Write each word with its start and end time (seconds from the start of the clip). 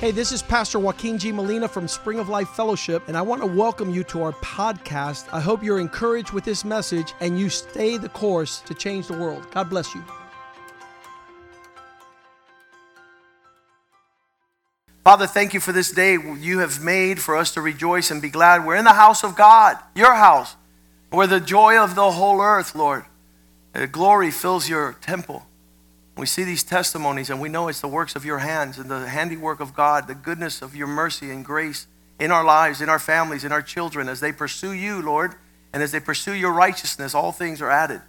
Hey, 0.00 0.12
this 0.12 0.30
is 0.30 0.42
Pastor 0.42 0.78
Joaquin 0.78 1.18
G. 1.18 1.32
Molina 1.32 1.66
from 1.66 1.88
Spring 1.88 2.20
of 2.20 2.28
Life 2.28 2.50
Fellowship, 2.50 3.08
and 3.08 3.16
I 3.16 3.22
want 3.22 3.42
to 3.42 3.48
welcome 3.48 3.92
you 3.92 4.04
to 4.04 4.22
our 4.22 4.30
podcast. 4.34 5.26
I 5.32 5.40
hope 5.40 5.60
you're 5.60 5.80
encouraged 5.80 6.30
with 6.30 6.44
this 6.44 6.64
message 6.64 7.14
and 7.18 7.36
you 7.36 7.48
stay 7.48 7.96
the 7.96 8.08
course 8.08 8.60
to 8.60 8.74
change 8.74 9.08
the 9.08 9.18
world. 9.18 9.50
God 9.50 9.68
bless 9.68 9.92
you. 9.96 10.04
Father, 15.02 15.26
thank 15.26 15.52
you 15.52 15.58
for 15.58 15.72
this 15.72 15.90
day 15.90 16.12
you 16.12 16.60
have 16.60 16.80
made 16.80 17.18
for 17.18 17.36
us 17.36 17.52
to 17.54 17.60
rejoice 17.60 18.12
and 18.12 18.22
be 18.22 18.30
glad. 18.30 18.64
We're 18.64 18.76
in 18.76 18.84
the 18.84 18.92
house 18.92 19.24
of 19.24 19.34
God, 19.34 19.78
your 19.96 20.14
house, 20.14 20.54
where 21.10 21.26
the 21.26 21.40
joy 21.40 21.76
of 21.76 21.96
the 21.96 22.12
whole 22.12 22.40
earth, 22.40 22.76
Lord. 22.76 23.04
Glory 23.90 24.30
fills 24.30 24.68
your 24.68 24.92
temple. 25.00 25.44
We 26.18 26.26
see 26.26 26.42
these 26.42 26.64
testimonies 26.64 27.30
and 27.30 27.40
we 27.40 27.48
know 27.48 27.68
it's 27.68 27.80
the 27.80 27.86
works 27.86 28.16
of 28.16 28.24
your 28.24 28.38
hands 28.38 28.76
and 28.76 28.90
the 28.90 29.08
handiwork 29.08 29.60
of 29.60 29.72
God, 29.72 30.08
the 30.08 30.16
goodness 30.16 30.62
of 30.62 30.74
your 30.74 30.88
mercy 30.88 31.30
and 31.30 31.44
grace 31.44 31.86
in 32.18 32.32
our 32.32 32.42
lives, 32.42 32.80
in 32.80 32.88
our 32.88 32.98
families, 32.98 33.44
in 33.44 33.52
our 33.52 33.62
children 33.62 34.08
as 34.08 34.18
they 34.18 34.32
pursue 34.32 34.72
you, 34.72 35.00
Lord, 35.00 35.36
and 35.72 35.80
as 35.80 35.92
they 35.92 36.00
pursue 36.00 36.32
your 36.32 36.52
righteousness, 36.52 37.14
all 37.14 37.30
things 37.30 37.62
are 37.62 37.70
added. 37.70 38.00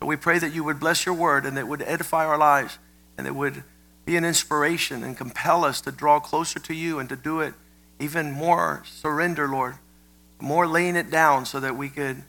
So 0.00 0.06
we 0.06 0.16
pray 0.16 0.38
that 0.38 0.54
you 0.54 0.64
would 0.64 0.80
bless 0.80 1.04
your 1.04 1.14
word 1.14 1.44
and 1.44 1.58
that 1.58 1.68
would 1.68 1.82
edify 1.82 2.24
our 2.24 2.38
lives 2.38 2.78
and 3.18 3.26
it 3.26 3.34
would 3.34 3.62
be 4.06 4.16
an 4.16 4.24
inspiration 4.24 5.04
and 5.04 5.14
compel 5.14 5.62
us 5.62 5.82
to 5.82 5.92
draw 5.92 6.20
closer 6.20 6.58
to 6.60 6.72
you 6.72 6.98
and 6.98 7.08
to 7.10 7.16
do 7.16 7.40
it 7.40 7.52
even 8.00 8.30
more 8.30 8.82
surrender, 8.86 9.46
Lord, 9.46 9.74
more 10.40 10.66
laying 10.66 10.96
it 10.96 11.10
down 11.10 11.44
so 11.44 11.60
that 11.60 11.76
we 11.76 11.90
could 11.90 12.22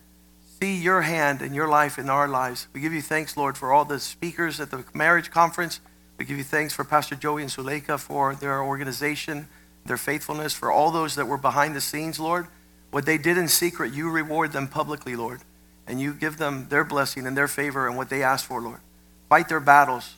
see 0.62 0.76
your 0.76 1.02
hand 1.02 1.42
in 1.42 1.54
your 1.54 1.70
life 1.70 1.98
in 1.98 2.10
our 2.10 2.28
lives. 2.28 2.68
We 2.74 2.82
give 2.82 2.92
you 2.92 3.02
thanks, 3.02 3.38
Lord, 3.38 3.58
for 3.58 3.72
all 3.72 3.86
the 3.86 4.00
speakers 4.00 4.60
at 4.60 4.72
the 4.72 4.84
marriage 4.94 5.32
conference. 5.32 5.80
We 6.18 6.26
give 6.26 6.38
you 6.38 6.44
thanks 6.44 6.74
for 6.74 6.84
Pastor 6.84 7.16
Joey 7.16 7.44
and 7.44 7.52
Suleika 7.52 7.98
for 7.98 8.36
their 8.36 8.62
organization, 8.62 9.48
their 9.86 9.96
faithfulness, 9.96 10.54
for 10.54 10.70
all 10.70 10.92
those 10.92 11.16
that 11.16 11.28
were 11.28 11.38
behind 11.38 11.76
the 11.76 11.82
scenes, 11.82 12.20
Lord. 12.20 12.48
What 12.92 13.06
they 13.06 13.18
did 13.18 13.38
in 13.38 13.48
secret, 13.48 13.94
you 13.94 14.10
reward 14.10 14.52
them 14.52 14.68
publicly, 14.68 15.16
Lord. 15.16 15.40
And 15.88 16.02
you 16.02 16.14
give 16.14 16.38
them 16.38 16.68
their 16.68 16.84
blessing 16.84 17.26
and 17.26 17.38
their 17.38 17.48
favor 17.48 17.88
and 17.88 17.96
what 17.96 18.10
they 18.10 18.22
ask 18.22 18.46
for, 18.46 18.62
Lord. 18.62 18.82
Fight 19.30 19.48
their 19.48 19.62
battles 19.62 20.16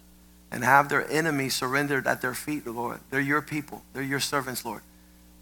and 0.50 0.64
have 0.64 0.90
their 0.90 1.10
enemies 1.10 1.54
surrendered 1.54 2.08
at 2.08 2.22
their 2.22 2.34
feet, 2.34 2.66
Lord. 2.66 3.00
They're 3.12 3.22
your 3.22 3.42
people, 3.42 3.84
they're 3.94 4.02
your 4.02 4.20
servants, 4.20 4.66
Lord. 4.66 4.82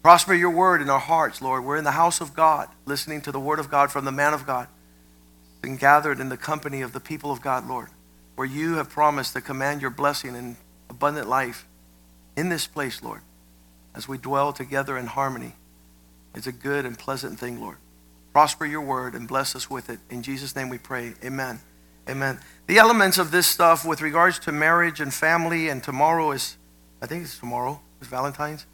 Prosper 0.02 0.34
your 0.34 0.50
word 0.50 0.82
in 0.82 0.90
our 0.90 1.00
hearts, 1.00 1.40
Lord. 1.40 1.64
We're 1.64 1.76
in 1.76 1.84
the 1.84 1.90
house 1.92 2.20
of 2.20 2.34
God, 2.34 2.68
listening 2.84 3.22
to 3.22 3.32
the 3.32 3.40
word 3.40 3.58
of 3.58 3.70
God 3.70 3.90
from 3.90 4.04
the 4.04 4.12
man 4.12 4.34
of 4.34 4.46
God 4.46 4.68
and 5.62 5.78
gathered 5.78 6.20
in 6.20 6.28
the 6.28 6.36
company 6.36 6.80
of 6.82 6.92
the 6.92 7.00
people 7.00 7.30
of 7.30 7.40
God, 7.40 7.68
Lord, 7.68 7.88
where 8.34 8.46
you 8.46 8.74
have 8.74 8.88
promised 8.88 9.34
to 9.34 9.40
command 9.40 9.80
your 9.80 9.90
blessing 9.90 10.34
and 10.36 10.56
abundant 10.88 11.28
life 11.28 11.66
in 12.36 12.48
this 12.48 12.66
place, 12.66 13.02
Lord, 13.02 13.20
as 13.94 14.08
we 14.08 14.18
dwell 14.18 14.52
together 14.52 14.96
in 14.96 15.06
harmony. 15.06 15.54
It's 16.34 16.46
a 16.46 16.52
good 16.52 16.84
and 16.86 16.98
pleasant 16.98 17.38
thing, 17.38 17.60
Lord. 17.60 17.76
Prosper 18.32 18.64
your 18.64 18.80
word 18.80 19.14
and 19.14 19.26
bless 19.26 19.56
us 19.56 19.68
with 19.68 19.90
it. 19.90 19.98
In 20.08 20.22
Jesus' 20.22 20.54
name 20.54 20.68
we 20.68 20.78
pray. 20.78 21.14
Amen. 21.24 21.60
Amen. 22.08 22.38
The 22.66 22.78
elements 22.78 23.18
of 23.18 23.30
this 23.30 23.46
stuff 23.46 23.84
with 23.84 24.00
regards 24.00 24.38
to 24.40 24.52
marriage 24.52 25.00
and 25.00 25.12
family, 25.12 25.68
and 25.68 25.82
tomorrow 25.82 26.30
is, 26.30 26.56
I 27.02 27.06
think 27.06 27.24
it's 27.24 27.38
tomorrow, 27.38 27.80
it's 28.00 28.08
Valentine's, 28.08 28.66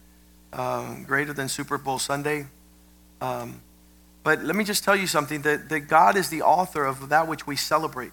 um, 0.52 1.04
greater 1.04 1.32
than 1.32 1.48
Super 1.48 1.78
Bowl 1.78 1.98
Sunday. 1.98 2.46
Um, 3.20 3.60
but 4.26 4.42
let 4.42 4.56
me 4.56 4.64
just 4.64 4.82
tell 4.82 4.96
you 4.96 5.06
something 5.06 5.42
that, 5.42 5.68
that 5.68 5.82
God 5.82 6.16
is 6.16 6.30
the 6.30 6.42
author 6.42 6.84
of 6.84 7.10
that 7.10 7.28
which 7.28 7.46
we 7.46 7.54
celebrate. 7.54 8.10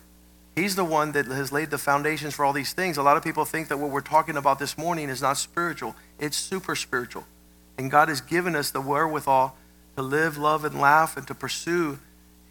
He's 0.56 0.76
the 0.76 0.86
one 0.86 1.14
that 1.14 1.26
has 1.26 1.52
laid 1.52 1.72
the 1.72 1.80
foundations 1.80 2.36
for 2.36 2.46
all 2.46 2.54
these 2.54 2.72
things. 2.72 2.98
A 2.98 3.02
lot 3.02 3.18
of 3.18 3.24
people 3.24 3.46
think 3.46 3.68
that 3.70 3.80
what 3.80 3.90
we're 3.90 4.02
talking 4.02 4.38
about 4.38 4.60
this 4.60 4.78
morning 4.78 5.10
is 5.10 5.24
not 5.24 5.38
spiritual, 5.38 5.96
it's 6.20 6.38
super 6.38 6.76
spiritual. 6.76 7.26
And 7.80 7.90
God 7.90 8.10
has 8.10 8.22
given 8.22 8.56
us 8.56 8.70
the 8.70 8.80
wherewithal 8.80 9.58
to 9.96 10.04
live, 10.04 10.38
love, 10.38 10.64
and 10.66 10.80
laugh 10.80 11.18
and 11.18 11.26
to 11.26 11.34
pursue 11.34 11.98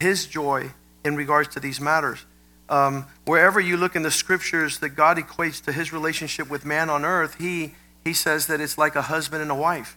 His 0.00 0.26
joy 0.26 0.72
in 1.04 1.14
regards 1.14 1.54
to 1.54 1.60
these 1.60 1.80
matters. 1.80 2.26
Um, 2.68 3.06
wherever 3.26 3.60
you 3.60 3.76
look 3.76 3.94
in 3.94 4.02
the 4.02 4.10
scriptures 4.10 4.80
that 4.80 4.96
God 4.96 5.18
equates 5.18 5.62
to 5.66 5.72
His 5.72 5.92
relationship 5.92 6.50
with 6.50 6.64
man 6.64 6.90
on 6.90 7.04
earth, 7.04 7.36
He, 7.38 7.74
he 8.02 8.12
says 8.12 8.48
that 8.48 8.60
it's 8.60 8.76
like 8.76 8.96
a 8.96 9.02
husband 9.02 9.40
and 9.40 9.52
a 9.52 9.54
wife. 9.54 9.96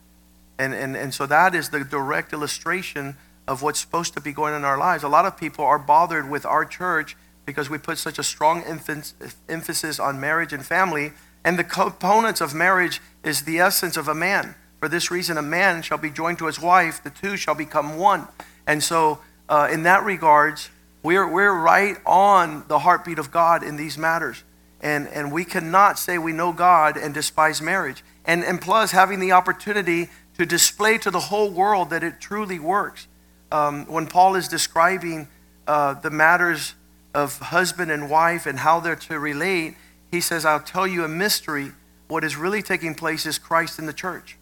And, 0.59 0.71
and, 0.75 0.95
and 0.95 1.15
so 1.15 1.25
that 1.25 1.55
is 1.55 1.69
the 1.69 1.83
direct 1.83 2.31
illustration 2.31 3.17
of 3.47 3.61
what's 3.61 3.79
supposed 3.79 4.13
to 4.13 4.21
be 4.21 4.31
going 4.31 4.53
on 4.53 4.61
in 4.61 4.65
our 4.65 4.77
lives. 4.77 5.03
A 5.03 5.07
lot 5.07 5.25
of 5.25 5.37
people 5.37 5.63
are 5.65 5.79
bothered 5.79 6.29
with 6.29 6.45
our 6.45 6.65
church 6.65 7.15
because 7.45 7.69
we 7.69 7.77
put 7.77 7.97
such 7.97 8.17
a 8.17 8.23
strong 8.23 8.63
emphasis 8.63 9.99
on 9.99 10.19
marriage 10.19 10.51
and 10.51 10.65
family. 10.65 11.11
And 11.43 11.59
the 11.59 11.63
components 11.63 12.41
of 12.41 12.55
marriage 12.55 13.01
is 13.23 13.43
the 13.43 13.59
essence 13.59 13.97
of 13.97 14.07
a 14.07 14.15
man. 14.15 14.55
For 14.79 14.89
this 14.89 15.11
reason, 15.11 15.37
a 15.37 15.43
man 15.43 15.83
shall 15.83 15.97
be 15.97 16.09
joined 16.09 16.39
to 16.39 16.47
his 16.47 16.59
wife, 16.59 17.03
the 17.03 17.09
two 17.09 17.37
shall 17.37 17.55
become 17.55 17.97
one. 17.97 18.27
And 18.67 18.83
so, 18.83 19.19
uh, 19.47 19.69
in 19.71 19.83
that 19.83 20.03
regards, 20.03 20.69
we're, 21.03 21.27
we're 21.27 21.53
right 21.53 21.97
on 22.05 22.65
the 22.67 22.79
heartbeat 22.79 23.19
of 23.19 23.29
God 23.29 23.61
in 23.61 23.75
these 23.75 23.95
matters. 23.95 24.43
And, 24.81 25.07
and 25.07 25.31
we 25.31 25.45
cannot 25.45 25.99
say 25.99 26.17
we 26.17 26.33
know 26.33 26.51
God 26.51 26.97
and 26.97 27.13
despise 27.13 27.61
marriage. 27.61 28.03
And, 28.25 28.43
and 28.43 28.59
plus, 28.59 28.91
having 28.91 29.19
the 29.19 29.31
opportunity 29.31 30.09
to 30.37 30.47
display 30.47 30.97
to 30.97 31.11
the 31.11 31.19
whole 31.19 31.51
world 31.51 31.91
that 31.91 32.03
it 32.03 32.19
truly 32.19 32.59
works 32.59 33.07
um, 33.51 33.85
when 33.85 34.07
Paul 34.07 34.35
is 34.35 34.47
describing 34.47 35.27
uh, 35.67 35.93
the 35.95 36.09
matters 36.09 36.75
of 37.13 37.39
husband 37.39 37.91
and 37.91 38.09
wife 38.09 38.45
and 38.45 38.59
how 38.59 38.79
they're 38.79 38.95
to 38.95 39.19
relate, 39.19 39.75
he 40.11 40.21
says, 40.21 40.45
I'll 40.45 40.59
tell 40.59 40.87
you 40.87 41.03
a 41.03 41.07
mystery. 41.07 41.71
What 42.07 42.23
is 42.23 42.35
really 42.35 42.61
taking 42.61 42.95
place 42.95 43.25
is 43.25 43.37
Christ 43.37 43.79
in 43.79 43.85
the 43.85 43.93
church. 43.93 44.37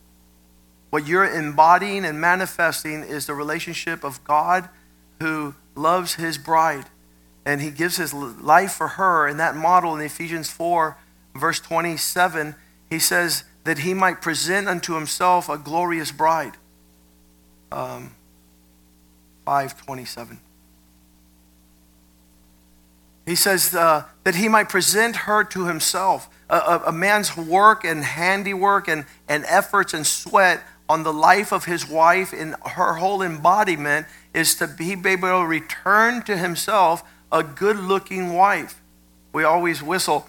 What 0.90 1.08
you're 1.08 1.26
embodying 1.26 2.06
and 2.06 2.20
manifesting 2.20 3.02
is 3.02 3.26
the 3.26 3.34
relationship 3.34 4.04
of 4.04 4.24
God 4.24 4.70
who 5.20 5.56
loves 5.76 6.16
his 6.16 6.38
bride. 6.38 6.86
And 7.46 7.62
he 7.62 7.72
gives 7.72 7.98
his 7.98 8.14
life 8.14 8.74
for 8.74 8.90
her. 8.90 9.28
In 9.28 9.38
that 9.38 9.56
model 9.56 9.96
in 9.96 10.02
Ephesians 10.02 10.50
4, 10.50 10.98
verse 11.36 11.60
27, 11.60 12.56
he 12.90 13.00
says 13.00 13.44
that 13.64 13.80
he 13.80 13.94
might 13.94 14.22
present 14.22 14.68
unto 14.68 14.94
himself 14.94 15.50
a 15.50 15.58
glorious 15.58 16.12
bride. 16.12 16.54
Um, 17.72 18.16
527. 19.46 20.40
He 23.26 23.36
says 23.36 23.74
uh, 23.74 24.04
that 24.24 24.36
he 24.36 24.48
might 24.48 24.70
present 24.70 25.16
her 25.16 25.44
to 25.46 25.66
himself. 25.66 26.30
A, 26.50 26.58
a, 26.58 26.84
a, 26.88 26.92
man's 26.92 27.38
work 27.38 27.86
and 27.86 28.04
handiwork 28.04 28.88
and, 28.88 29.06
and 29.30 29.46
efforts 29.48 29.94
and 29.94 30.06
sweat 30.06 30.62
on 30.90 31.04
the 31.04 31.14
life 31.14 31.54
of 31.54 31.66
his 31.66 31.88
wife 31.88 32.34
in 32.34 32.56
her 32.66 32.96
whole 32.96 33.22
embodiment 33.22 34.08
is 34.34 34.56
to 34.56 34.68
be 34.68 34.92
able 34.92 35.40
to 35.40 35.46
return 35.46 36.22
to 36.24 36.36
himself 36.36 37.04
a 37.32 37.42
good 37.44 37.78
looking 37.78 38.34
wife. 38.34 38.82
We 39.32 39.44
always 39.44 39.82
whistle. 39.82 40.28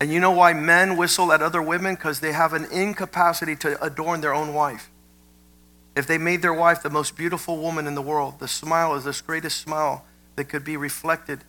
And 0.00 0.12
you 0.12 0.20
know 0.20 0.32
why 0.32 0.52
men 0.52 0.96
whistle 0.96 1.32
at 1.32 1.40
other 1.40 1.62
women? 1.62 1.94
Because 1.94 2.20
they 2.20 2.32
have 2.32 2.52
an 2.52 2.66
incapacity 2.66 3.56
to 3.56 3.82
adorn 3.82 4.20
their 4.20 4.34
own 4.34 4.52
wife. 4.52 4.90
If 5.96 6.06
they 6.06 6.18
made 6.18 6.42
their 6.42 6.54
wife 6.54 6.82
the 6.82 6.90
most 6.90 7.16
beautiful 7.16 7.58
woman 7.58 7.86
in 7.86 7.94
the 7.94 8.02
world, 8.02 8.40
the 8.40 8.48
smile 8.48 8.94
is 8.94 9.04
the 9.04 9.22
greatest 9.24 9.60
smile 9.60 10.04
that 10.36 10.44
could 10.44 10.64
be 10.64 10.76
reflected. 10.76 11.40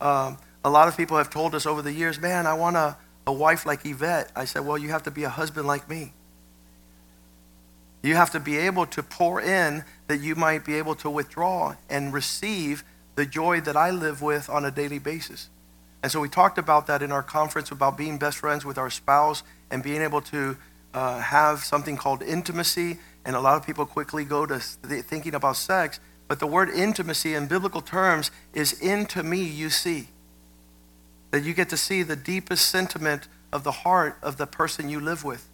Um, 0.00 0.38
a 0.64 0.70
lot 0.70 0.88
of 0.88 0.96
people 0.96 1.16
have 1.16 1.30
told 1.30 1.54
us 1.54 1.66
over 1.66 1.80
the 1.82 1.92
years, 1.92 2.20
man, 2.20 2.46
I 2.46 2.54
want 2.54 2.76
a, 2.76 2.96
a 3.26 3.32
wife 3.32 3.64
like 3.64 3.86
Yvette. 3.86 4.30
I 4.36 4.44
said, 4.44 4.66
well, 4.66 4.76
you 4.76 4.90
have 4.90 5.02
to 5.04 5.10
be 5.10 5.24
a 5.24 5.28
husband 5.30 5.66
like 5.66 5.88
me. 5.88 6.12
You 8.02 8.16
have 8.16 8.30
to 8.32 8.40
be 8.40 8.58
able 8.58 8.84
to 8.86 9.02
pour 9.02 9.40
in 9.40 9.84
that 10.08 10.20
you 10.20 10.34
might 10.34 10.64
be 10.66 10.74
able 10.74 10.94
to 10.96 11.08
withdraw 11.08 11.76
and 11.88 12.12
receive 12.12 12.84
the 13.14 13.24
joy 13.24 13.62
that 13.62 13.76
I 13.76 13.90
live 13.90 14.20
with 14.20 14.50
on 14.50 14.64
a 14.66 14.70
daily 14.70 14.98
basis. 14.98 15.48
And 16.02 16.12
so 16.12 16.20
we 16.20 16.28
talked 16.28 16.58
about 16.58 16.86
that 16.88 17.00
in 17.00 17.10
our 17.10 17.22
conference 17.22 17.70
about 17.70 17.96
being 17.96 18.18
best 18.18 18.36
friends 18.36 18.62
with 18.62 18.76
our 18.76 18.90
spouse 18.90 19.42
and 19.70 19.82
being 19.82 20.02
able 20.02 20.20
to 20.20 20.58
uh, 20.92 21.20
have 21.20 21.60
something 21.60 21.96
called 21.96 22.22
intimacy 22.22 22.98
and 23.24 23.34
a 23.34 23.40
lot 23.40 23.56
of 23.56 23.64
people 23.64 23.86
quickly 23.86 24.24
go 24.24 24.46
to 24.46 24.58
thinking 24.58 25.34
about 25.34 25.56
sex, 25.56 26.00
but 26.28 26.40
the 26.40 26.46
word 26.46 26.70
intimacy 26.70 27.34
in 27.34 27.46
biblical 27.46 27.80
terms 27.80 28.30
is 28.52 28.72
into 28.80 29.22
me 29.22 29.42
you 29.42 29.70
see. 29.70 30.08
That 31.30 31.42
you 31.42 31.54
get 31.54 31.68
to 31.70 31.76
see 31.76 32.02
the 32.02 32.16
deepest 32.16 32.68
sentiment 32.68 33.28
of 33.52 33.64
the 33.64 33.72
heart 33.72 34.18
of 34.22 34.36
the 34.36 34.46
person 34.46 34.88
you 34.88 35.00
live 35.00 35.24
with. 35.24 35.48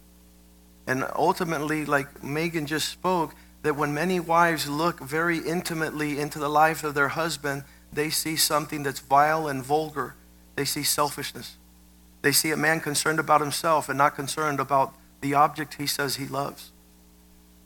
And 0.87 1.05
ultimately, 1.15 1.85
like 1.85 2.23
Megan 2.23 2.65
just 2.65 2.89
spoke, 2.89 3.35
that 3.63 3.75
when 3.75 3.93
many 3.93 4.19
wives 4.19 4.67
look 4.67 4.99
very 4.99 5.37
intimately 5.37 6.19
into 6.19 6.39
the 6.39 6.49
life 6.49 6.83
of 6.83 6.93
their 6.93 7.09
husband, 7.09 7.63
they 7.93 8.09
see 8.09 8.35
something 8.35 8.83
that's 8.83 8.99
vile 8.99 9.47
and 9.47 9.63
vulgar. 9.63 10.15
They 10.55 10.65
see 10.65 10.83
selfishness. 10.83 11.57
They 12.21 12.31
see 12.31 12.51
a 12.51 12.57
man 12.57 12.79
concerned 12.79 13.19
about 13.19 13.41
himself 13.41 13.89
and 13.89 13.97
not 13.97 14.15
concerned 14.15 14.59
about 14.59 14.93
the 15.21 15.33
object 15.33 15.75
he 15.75 15.87
says 15.87 16.15
he 16.15 16.25
loves. 16.25 16.71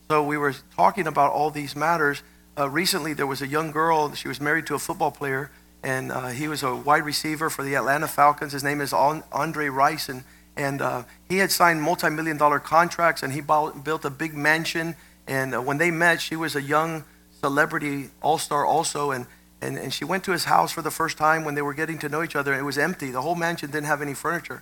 So 0.07 0.21
we 0.21 0.37
were 0.37 0.53
talking 0.75 1.07
about 1.07 1.31
all 1.31 1.49
these 1.49 1.75
matters. 1.75 2.21
Uh, 2.55 2.69
recently, 2.69 3.13
there 3.13 3.25
was 3.25 3.41
a 3.41 3.47
young 3.47 3.71
girl. 3.71 4.13
She 4.13 4.27
was 4.27 4.39
married 4.39 4.67
to 4.67 4.75
a 4.75 4.79
football 4.79 5.09
player, 5.09 5.49
and 5.81 6.11
uh, 6.11 6.27
he 6.27 6.47
was 6.47 6.61
a 6.61 6.75
wide 6.75 7.03
receiver 7.03 7.49
for 7.49 7.63
the 7.63 7.75
Atlanta 7.75 8.07
Falcons. 8.07 8.53
His 8.53 8.63
name 8.63 8.81
is 8.81 8.93
Andre 8.93 9.65
Rison, 9.65 10.09
and, 10.09 10.23
and 10.55 10.81
uh, 10.81 11.03
he 11.27 11.37
had 11.37 11.51
signed 11.51 11.81
multi-million 11.81 12.37
dollar 12.37 12.59
contracts, 12.59 13.23
and 13.23 13.33
he 13.33 13.41
built 13.41 14.05
a 14.05 14.11
big 14.11 14.35
mansion. 14.35 14.95
And 15.27 15.55
uh, 15.55 15.61
when 15.61 15.79
they 15.79 15.89
met, 15.89 16.21
she 16.21 16.35
was 16.35 16.55
a 16.55 16.61
young 16.61 17.03
celebrity 17.41 18.11
all-star 18.21 18.63
also, 18.63 19.09
and, 19.09 19.25
and, 19.59 19.75
and 19.75 19.91
she 19.91 20.05
went 20.05 20.23
to 20.25 20.31
his 20.33 20.45
house 20.45 20.71
for 20.71 20.83
the 20.83 20.91
first 20.91 21.17
time 21.17 21.43
when 21.45 21.55
they 21.55 21.63
were 21.63 21.73
getting 21.73 21.97
to 21.97 22.09
know 22.09 22.21
each 22.21 22.35
other. 22.35 22.51
And 22.51 22.61
it 22.61 22.65
was 22.65 22.77
empty. 22.77 23.09
The 23.09 23.23
whole 23.23 23.35
mansion 23.35 23.71
didn't 23.71 23.87
have 23.87 24.03
any 24.03 24.13
furniture. 24.13 24.61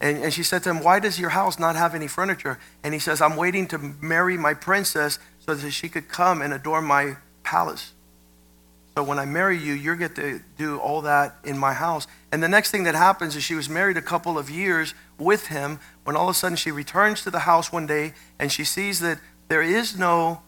And, 0.00 0.18
and 0.24 0.32
she 0.32 0.42
said 0.42 0.62
to 0.64 0.70
him, 0.70 0.82
Why 0.82 0.98
does 0.98 1.18
your 1.18 1.30
house 1.30 1.58
not 1.58 1.76
have 1.76 1.94
any 1.94 2.08
furniture? 2.08 2.58
And 2.82 2.94
he 2.94 3.00
says, 3.00 3.20
I'm 3.20 3.36
waiting 3.36 3.66
to 3.68 3.78
marry 4.00 4.36
my 4.36 4.54
princess 4.54 5.18
so 5.40 5.54
that 5.54 5.70
she 5.70 5.88
could 5.88 6.08
come 6.08 6.40
and 6.40 6.52
adorn 6.52 6.84
my 6.84 7.16
palace. 7.42 7.92
So 8.96 9.04
when 9.04 9.18
I 9.18 9.24
marry 9.24 9.56
you, 9.56 9.72
you're 9.72 9.96
going 9.96 10.14
to 10.14 10.40
do 10.58 10.78
all 10.78 11.02
that 11.02 11.36
in 11.44 11.56
my 11.56 11.72
house. 11.74 12.06
And 12.32 12.42
the 12.42 12.48
next 12.48 12.70
thing 12.70 12.84
that 12.84 12.94
happens 12.94 13.36
is 13.36 13.42
she 13.42 13.54
was 13.54 13.68
married 13.68 13.96
a 13.96 14.02
couple 14.02 14.38
of 14.38 14.50
years 14.50 14.94
with 15.18 15.46
him 15.46 15.78
when 16.04 16.16
all 16.16 16.28
of 16.28 16.34
a 16.34 16.38
sudden 16.38 16.56
she 16.56 16.70
returns 16.70 17.22
to 17.22 17.30
the 17.30 17.40
house 17.40 17.72
one 17.72 17.86
day 17.86 18.14
and 18.38 18.50
she 18.50 18.64
sees 18.64 19.00
that 19.00 19.18
there 19.48 19.62
is 19.62 19.96
no 19.96 20.42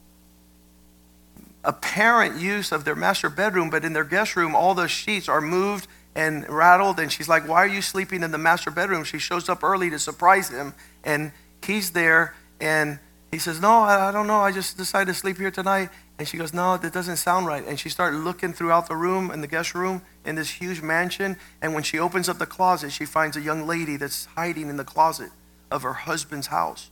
apparent 1.64 2.40
use 2.40 2.72
of 2.72 2.84
their 2.84 2.96
master 2.96 3.30
bedroom, 3.30 3.70
but 3.70 3.84
in 3.84 3.92
their 3.92 4.04
guest 4.04 4.34
room, 4.34 4.54
all 4.56 4.74
the 4.74 4.88
sheets 4.88 5.28
are 5.28 5.40
moved 5.40 5.86
and 6.14 6.48
rattled. 6.48 6.98
And 6.98 7.10
she's 7.10 7.28
like, 7.28 7.48
Why 7.48 7.58
are 7.64 7.68
you 7.68 7.82
sleeping 7.82 8.22
in 8.22 8.30
the 8.30 8.38
master 8.38 8.70
bedroom? 8.70 9.04
She 9.04 9.18
shows 9.18 9.48
up 9.48 9.62
early 9.62 9.90
to 9.90 9.98
surprise 9.98 10.48
him. 10.48 10.74
And 11.04 11.32
he's 11.64 11.92
there. 11.92 12.34
And 12.60 12.98
he 13.30 13.38
says, 13.38 13.60
No, 13.60 13.80
I 13.80 14.12
don't 14.12 14.26
know. 14.26 14.40
I 14.40 14.52
just 14.52 14.76
decided 14.76 15.12
to 15.12 15.18
sleep 15.18 15.38
here 15.38 15.50
tonight. 15.50 15.90
And 16.18 16.28
she 16.28 16.36
goes, 16.36 16.52
No, 16.52 16.76
that 16.76 16.92
doesn't 16.92 17.16
sound 17.16 17.46
right. 17.46 17.66
And 17.66 17.80
she 17.80 17.88
started 17.88 18.18
looking 18.18 18.52
throughout 18.52 18.88
the 18.88 18.96
room, 18.96 19.30
in 19.30 19.40
the 19.40 19.46
guest 19.46 19.74
room, 19.74 20.02
in 20.24 20.36
this 20.36 20.50
huge 20.50 20.82
mansion. 20.82 21.36
And 21.60 21.74
when 21.74 21.82
she 21.82 21.98
opens 21.98 22.28
up 22.28 22.38
the 22.38 22.46
closet, 22.46 22.92
she 22.92 23.04
finds 23.04 23.36
a 23.36 23.40
young 23.40 23.66
lady 23.66 23.96
that's 23.96 24.26
hiding 24.36 24.68
in 24.68 24.76
the 24.76 24.84
closet 24.84 25.30
of 25.70 25.82
her 25.82 25.94
husband's 25.94 26.48
house. 26.48 26.90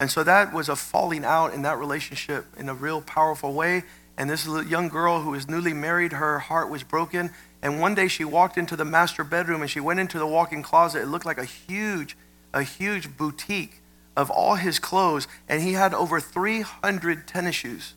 And 0.00 0.10
so 0.10 0.24
that 0.24 0.52
was 0.52 0.68
a 0.68 0.76
falling 0.76 1.24
out 1.24 1.52
in 1.52 1.62
that 1.62 1.78
relationship 1.78 2.46
in 2.56 2.68
a 2.68 2.74
real 2.74 3.00
powerful 3.00 3.52
way. 3.52 3.84
And 4.16 4.30
this 4.30 4.46
young 4.46 4.88
girl 4.88 5.20
who 5.22 5.30
was 5.30 5.48
newly 5.48 5.72
married, 5.72 6.12
her 6.12 6.38
heart 6.38 6.70
was 6.70 6.82
broken. 6.82 7.30
And 7.64 7.80
one 7.80 7.94
day 7.94 8.08
she 8.08 8.26
walked 8.26 8.58
into 8.58 8.76
the 8.76 8.84
master 8.84 9.24
bedroom 9.24 9.62
and 9.62 9.70
she 9.70 9.80
went 9.80 9.98
into 9.98 10.18
the 10.18 10.26
walk 10.26 10.52
in 10.52 10.62
closet. 10.62 11.00
It 11.00 11.06
looked 11.06 11.24
like 11.24 11.38
a 11.38 11.46
huge, 11.46 12.14
a 12.52 12.62
huge 12.62 13.16
boutique 13.16 13.80
of 14.14 14.30
all 14.30 14.56
his 14.56 14.78
clothes. 14.78 15.26
And 15.48 15.62
he 15.62 15.72
had 15.72 15.94
over 15.94 16.20
300 16.20 17.26
tennis 17.26 17.56
shoes. 17.56 17.94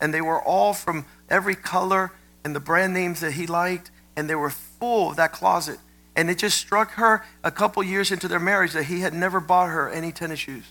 And 0.00 0.14
they 0.14 0.22
were 0.22 0.40
all 0.40 0.72
from 0.72 1.04
every 1.28 1.54
color 1.54 2.12
and 2.42 2.56
the 2.56 2.60
brand 2.60 2.94
names 2.94 3.20
that 3.20 3.32
he 3.32 3.46
liked. 3.46 3.90
And 4.16 4.28
they 4.28 4.34
were 4.34 4.48
full 4.48 5.10
of 5.10 5.16
that 5.16 5.32
closet. 5.32 5.78
And 6.16 6.30
it 6.30 6.38
just 6.38 6.56
struck 6.56 6.92
her 6.92 7.22
a 7.44 7.50
couple 7.50 7.82
years 7.82 8.10
into 8.10 8.26
their 8.26 8.40
marriage 8.40 8.72
that 8.72 8.84
he 8.84 9.00
had 9.00 9.12
never 9.12 9.38
bought 9.38 9.68
her 9.68 9.90
any 9.90 10.12
tennis 10.12 10.40
shoes. 10.40 10.64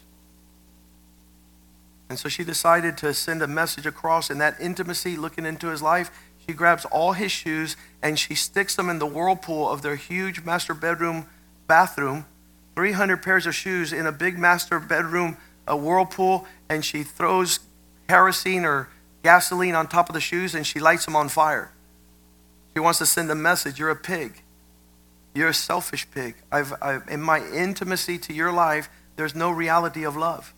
And 2.09 2.17
so 2.17 2.27
she 2.27 2.43
decided 2.43 2.97
to 2.97 3.13
send 3.13 3.43
a 3.43 3.47
message 3.47 3.85
across 3.85 4.31
in 4.31 4.39
that 4.39 4.59
intimacy, 4.59 5.15
looking 5.15 5.45
into 5.45 5.67
his 5.67 5.83
life. 5.83 6.09
She 6.49 6.55
grabs 6.55 6.83
all 6.85 7.11
his 7.11 7.31
shoes 7.31 7.77
and 8.01 8.17
she 8.17 8.33
sticks 8.33 8.75
them 8.75 8.89
in 8.89 8.97
the 8.97 9.05
whirlpool 9.05 9.69
of 9.69 9.83
their 9.83 9.95
huge 9.95 10.41
master 10.41 10.73
bedroom 10.73 11.27
bathroom. 11.67 12.25
300 12.75 13.17
pairs 13.21 13.45
of 13.45 13.53
shoes 13.53 13.93
in 13.93 14.07
a 14.07 14.11
big 14.11 14.39
master 14.39 14.79
bedroom 14.79 15.37
a 15.67 15.77
whirlpool, 15.77 16.47
and 16.67 16.83
she 16.83 17.03
throws 17.03 17.59
kerosene 18.07 18.65
or 18.65 18.89
gasoline 19.21 19.75
on 19.75 19.85
top 19.85 20.09
of 20.09 20.15
the 20.15 20.19
shoes 20.19 20.55
and 20.55 20.65
she 20.65 20.79
lights 20.79 21.05
them 21.05 21.15
on 21.15 21.29
fire. 21.29 21.71
She 22.73 22.79
wants 22.79 22.97
to 22.97 23.05
send 23.05 23.29
a 23.29 23.35
message 23.35 23.77
You're 23.77 23.91
a 23.91 23.95
pig. 23.95 24.41
You're 25.35 25.49
a 25.49 25.53
selfish 25.53 26.09
pig. 26.09 26.33
I've, 26.51 26.73
I've, 26.81 27.07
in 27.07 27.21
my 27.21 27.45
intimacy 27.45 28.17
to 28.17 28.33
your 28.33 28.51
life, 28.51 28.89
there's 29.17 29.35
no 29.35 29.51
reality 29.51 30.03
of 30.03 30.17
love. 30.17 30.55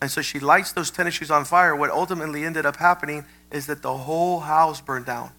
And 0.00 0.10
so 0.10 0.22
she 0.22 0.40
lights 0.40 0.72
those 0.72 0.90
tennis 0.90 1.12
shoes 1.12 1.30
on 1.30 1.44
fire. 1.44 1.76
What 1.76 1.90
ultimately 1.90 2.46
ended 2.46 2.64
up 2.64 2.76
happening 2.76 3.26
is 3.50 3.66
that 3.66 3.82
the 3.82 3.96
whole 3.96 4.40
house 4.40 4.80
burned 4.80 5.06
down. 5.06 5.30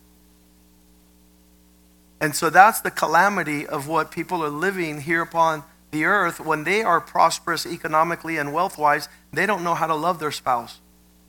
And 2.20 2.36
so 2.36 2.50
that's 2.50 2.82
the 2.82 2.92
calamity 2.92 3.68
of 3.68 3.88
what 3.88 4.12
people 4.12 4.44
are 4.44 4.50
living 4.50 5.02
here 5.02 5.22
upon 5.22 5.64
the 5.92 6.06
earth. 6.06 6.40
When 6.40 6.64
they 6.64 6.82
are 6.82 7.00
prosperous 7.00 7.66
economically 7.66 8.38
and 8.38 8.54
wealth 8.54 8.78
wise, 8.78 9.08
they 9.32 9.46
don't 9.46 9.64
know 9.64 9.76
how 9.76 9.88
to 9.88 9.96
love 9.96 10.20
their 10.20 10.32
spouse, 10.32 10.80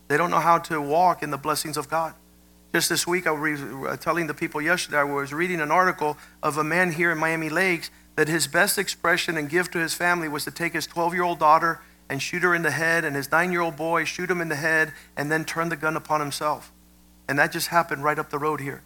they 0.09 0.17
don't 0.17 0.31
know 0.31 0.41
how 0.41 0.59
to 0.59 0.81
walk 0.81 1.23
in 1.23 1.31
the 1.31 1.37
blessings 1.37 1.77
of 1.77 1.89
God. 1.89 2.15
Just 2.75 2.91
this 2.91 3.07
week, 3.07 3.27
I 3.27 3.31
was 3.31 3.63
uh, 3.63 3.97
telling 3.99 4.27
the 4.27 4.35
people 4.35 4.61
yesterday, 4.61 4.99
I 4.99 5.05
was 5.05 5.33
reading 5.33 5.61
an 5.61 5.71
article 5.71 6.19
of 6.43 6.59
a 6.59 6.65
man 6.65 6.93
here 6.93 7.11
in 7.11 7.19
Miami 7.19 7.49
Lakes 7.49 7.91
that 8.17 8.29
his 8.29 8.47
best 8.47 8.79
expression 8.79 9.39
and 9.39 9.49
gift 9.49 9.73
to 9.73 9.79
his 9.79 9.95
family 9.95 10.29
was 10.29 10.45
to 10.45 10.51
take 10.51 10.75
his 10.75 10.87
12 10.87 11.15
year 11.15 11.23
old 11.23 11.39
daughter 11.39 11.81
and 12.11 12.23
shoot 12.23 12.43
her 12.43 12.55
in 12.55 12.63
the 12.63 12.71
head, 12.71 13.05
and 13.05 13.15
his 13.15 13.31
nine 13.31 13.53
year 13.53 13.61
old 13.61 13.77
boy 13.77 14.05
shoot 14.05 14.31
him 14.31 14.41
in 14.41 14.49
the 14.49 14.57
head, 14.57 14.93
and 15.17 15.31
then 15.31 15.45
turn 15.45 15.69
the 15.69 15.77
gun 15.77 15.97
upon 15.97 16.21
himself. 16.21 16.73
And 17.29 17.39
that 17.39 17.53
just 17.53 17.69
happened 17.69 18.03
right 18.03 18.19
up 18.19 18.31
the 18.31 18.39
road 18.39 18.61
here. 18.61 18.83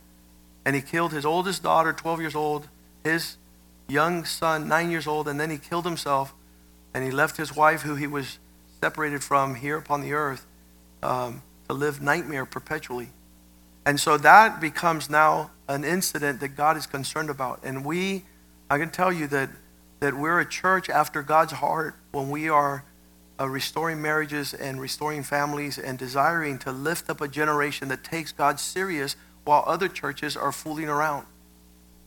And 0.64 0.74
he 0.74 0.82
killed 0.82 1.12
his 1.12 1.24
oldest 1.24 1.62
daughter, 1.62 1.92
12 1.92 2.20
years 2.20 2.34
old, 2.34 2.68
his 3.04 3.36
young 3.88 4.24
son, 4.24 4.68
nine 4.68 4.90
years 4.90 5.06
old, 5.06 5.28
and 5.28 5.38
then 5.38 5.50
he 5.50 5.58
killed 5.58 5.84
himself. 5.84 6.34
And 6.94 7.04
he 7.04 7.10
left 7.10 7.36
his 7.36 7.54
wife, 7.54 7.82
who 7.82 7.94
he 7.94 8.06
was 8.06 8.38
separated 8.80 9.22
from 9.22 9.54
here 9.54 9.76
upon 9.76 10.02
the 10.02 10.12
earth, 10.12 10.46
um, 11.02 11.42
to 11.68 11.74
live 11.74 12.02
nightmare 12.02 12.44
perpetually. 12.44 13.10
And 13.84 13.98
so 13.98 14.16
that 14.18 14.60
becomes 14.60 15.08
now 15.08 15.50
an 15.68 15.84
incident 15.84 16.40
that 16.40 16.48
God 16.48 16.76
is 16.76 16.86
concerned 16.86 17.30
about. 17.30 17.60
And 17.64 17.84
we, 17.84 18.24
I 18.68 18.78
can 18.78 18.90
tell 18.90 19.12
you 19.12 19.26
that, 19.28 19.50
that 20.00 20.14
we're 20.14 20.40
a 20.40 20.48
church 20.48 20.90
after 20.90 21.22
God's 21.22 21.52
heart 21.52 21.94
when 22.12 22.30
we 22.30 22.48
are 22.48 22.84
uh, 23.42 23.48
restoring 23.48 24.00
marriages 24.00 24.54
and 24.54 24.80
restoring 24.80 25.24
families 25.24 25.76
and 25.76 25.98
desiring 25.98 26.58
to 26.60 26.70
lift 26.70 27.10
up 27.10 27.20
a 27.20 27.26
generation 27.26 27.88
that 27.88 28.04
takes 28.04 28.30
God 28.30 28.60
serious 28.60 29.16
while 29.42 29.64
other 29.66 29.88
churches 29.88 30.36
are 30.36 30.52
fooling 30.52 30.88
around 30.88 31.26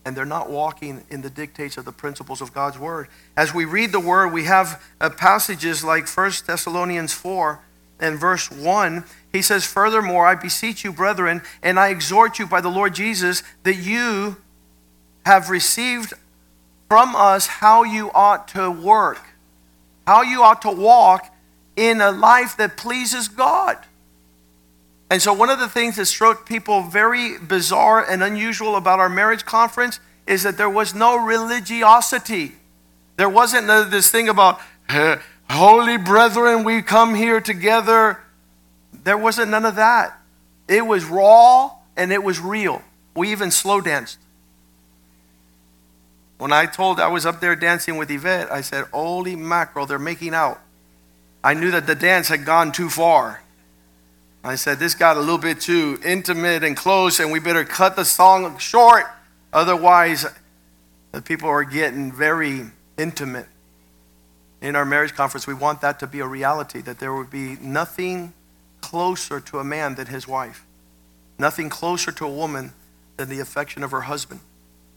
and 0.05 0.15
they're 0.15 0.23
not 0.23 0.49
walking 0.49 1.03
in 1.09 1.21
the 1.21 1.29
dictates 1.29 1.77
of 1.77 1.83
the 1.83 1.91
principles 1.91 2.39
of 2.39 2.53
God's 2.53 2.77
word. 2.77 3.07
As 3.35 3.53
we 3.53 3.65
read 3.65 3.91
the 3.91 3.99
word, 3.99 4.31
we 4.31 4.45
have 4.45 4.81
uh, 5.01 5.09
passages 5.09 5.83
like 5.83 6.07
1 6.07 6.31
Thessalonians 6.45 7.11
4 7.11 7.59
and 7.99 8.19
verse 8.19 8.51
1. 8.51 9.03
He 9.33 9.41
says, 9.41 9.65
Furthermore, 9.65 10.27
I 10.27 10.35
beseech 10.35 10.83
you, 10.83 10.93
brethren, 10.93 11.41
and 11.63 11.79
I 11.79 11.89
exhort 11.89 12.37
you 12.37 12.45
by 12.45 12.61
the 12.61 12.69
Lord 12.69 12.93
Jesus, 12.93 13.41
that 13.63 13.75
you 13.75 14.37
have 15.25 15.49
received 15.49 16.13
from 16.87 17.15
us 17.15 17.47
how 17.47 17.83
you 17.83 18.11
ought 18.13 18.47
to 18.49 18.69
work 18.69 19.34
how 20.05 20.21
you 20.21 20.43
ought 20.43 20.61
to 20.63 20.71
walk 20.71 21.33
in 21.75 22.01
a 22.01 22.11
life 22.11 22.57
that 22.57 22.77
pleases 22.77 23.27
God. 23.27 23.77
And 25.09 25.21
so, 25.21 25.33
one 25.33 25.49
of 25.49 25.59
the 25.59 25.69
things 25.69 25.97
that 25.97 26.05
struck 26.05 26.47
people 26.47 26.81
very 26.81 27.37
bizarre 27.37 28.03
and 28.03 28.23
unusual 28.23 28.75
about 28.75 28.99
our 28.99 29.09
marriage 29.09 29.45
conference 29.45 29.99
is 30.25 30.43
that 30.43 30.57
there 30.57 30.69
was 30.69 30.95
no 30.95 31.23
religiosity. 31.23 32.53
There 33.17 33.29
wasn't 33.29 33.67
this 33.91 34.09
thing 34.09 34.29
about, 34.29 34.59
holy 35.49 35.97
brethren, 35.97 36.63
we 36.63 36.81
come 36.81 37.13
here 37.13 37.39
together. 37.39 38.19
There 39.03 39.17
wasn't 39.17 39.51
none 39.51 39.65
of 39.65 39.75
that. 39.75 40.19
It 40.67 40.85
was 40.85 41.05
raw 41.05 41.71
and 41.95 42.11
it 42.11 42.23
was 42.23 42.39
real. 42.39 42.81
We 43.15 43.31
even 43.31 43.51
slow 43.51 43.81
danced. 43.81 44.17
When 46.37 46.51
I 46.51 46.65
told 46.65 46.99
I 46.99 47.07
was 47.07 47.25
up 47.25 47.39
there 47.39 47.55
dancing 47.55 47.97
with 47.97 48.11
Yvette, 48.11 48.51
I 48.51 48.61
said, 48.61 48.85
Holy 48.91 49.35
mackerel, 49.35 49.85
they're 49.85 49.99
making 49.99 50.33
out. 50.33 50.59
I 51.43 51.53
knew 51.53 51.71
that 51.71 51.87
the 51.87 51.95
dance 51.95 52.27
had 52.27 52.45
gone 52.45 52.71
too 52.71 52.89
far. 52.89 53.41
I 54.43 54.55
said, 54.55 54.79
This 54.79 54.95
got 54.95 55.17
a 55.17 55.19
little 55.19 55.37
bit 55.37 55.61
too 55.61 55.99
intimate 56.05 56.63
and 56.63 56.75
close, 56.75 57.19
and 57.19 57.31
we 57.31 57.39
better 57.39 57.63
cut 57.63 57.95
the 57.95 58.05
song 58.05 58.57
short. 58.57 59.05
Otherwise, 59.53 60.25
the 61.11 61.21
people 61.21 61.47
are 61.47 61.63
getting 61.63 62.11
very 62.11 62.63
intimate. 62.97 63.47
In 64.61 64.75
our 64.75 64.85
marriage 64.85 65.13
conference, 65.13 65.47
we 65.47 65.53
want 65.53 65.81
that 65.81 65.99
to 65.99 66.07
be 66.07 66.19
a 66.19 66.27
reality, 66.27 66.81
that 66.81 66.99
there 66.99 67.13
would 67.13 67.29
be 67.29 67.55
nothing 67.61 68.33
closer 68.81 69.39
to 69.39 69.59
a 69.59 69.63
man 69.63 69.95
than 69.95 70.07
his 70.07 70.27
wife, 70.27 70.65
nothing 71.39 71.69
closer 71.69 72.11
to 72.11 72.25
a 72.25 72.29
woman 72.29 72.73
than 73.17 73.29
the 73.29 73.39
affection 73.39 73.83
of 73.83 73.91
her 73.91 74.01
husband. 74.01 74.41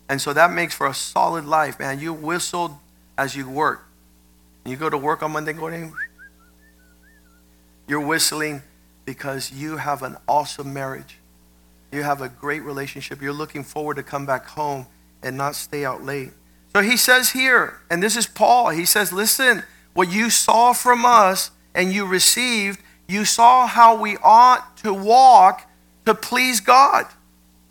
And 0.08 0.20
so 0.20 0.32
that 0.32 0.50
makes 0.50 0.74
for 0.74 0.86
a 0.86 0.94
solid 0.94 1.44
life, 1.44 1.78
man. 1.78 2.00
You 2.00 2.12
whistle 2.12 2.80
as 3.16 3.36
you 3.36 3.48
work. 3.48 3.84
You 4.64 4.76
go 4.76 4.88
to 4.88 4.98
work 4.98 5.22
on 5.22 5.32
Monday 5.32 5.52
morning, 5.52 5.94
you're 7.86 8.06
whistling 8.06 8.62
because 9.06 9.50
you 9.50 9.78
have 9.78 10.02
an 10.02 10.16
awesome 10.28 10.74
marriage. 10.74 11.16
You 11.90 12.02
have 12.02 12.20
a 12.20 12.28
great 12.28 12.62
relationship. 12.62 13.22
You're 13.22 13.32
looking 13.32 13.64
forward 13.64 13.96
to 13.96 14.02
come 14.02 14.26
back 14.26 14.46
home 14.46 14.86
and 15.22 15.38
not 15.38 15.54
stay 15.54 15.86
out 15.86 16.04
late. 16.04 16.32
So 16.74 16.82
he 16.82 16.98
says 16.98 17.30
here, 17.30 17.80
and 17.90 18.02
this 18.02 18.14
is 18.14 18.26
Paul, 18.26 18.68
he 18.68 18.84
says, 18.84 19.10
Listen, 19.10 19.62
what 19.94 20.12
you 20.12 20.28
saw 20.28 20.74
from 20.74 21.06
us 21.06 21.50
and 21.74 21.92
you 21.92 22.04
received, 22.04 22.80
you 23.08 23.24
saw 23.24 23.66
how 23.66 23.98
we 23.98 24.18
ought 24.22 24.76
to 24.78 24.92
walk 24.92 25.66
to 26.04 26.14
please 26.14 26.60
God. 26.60 27.06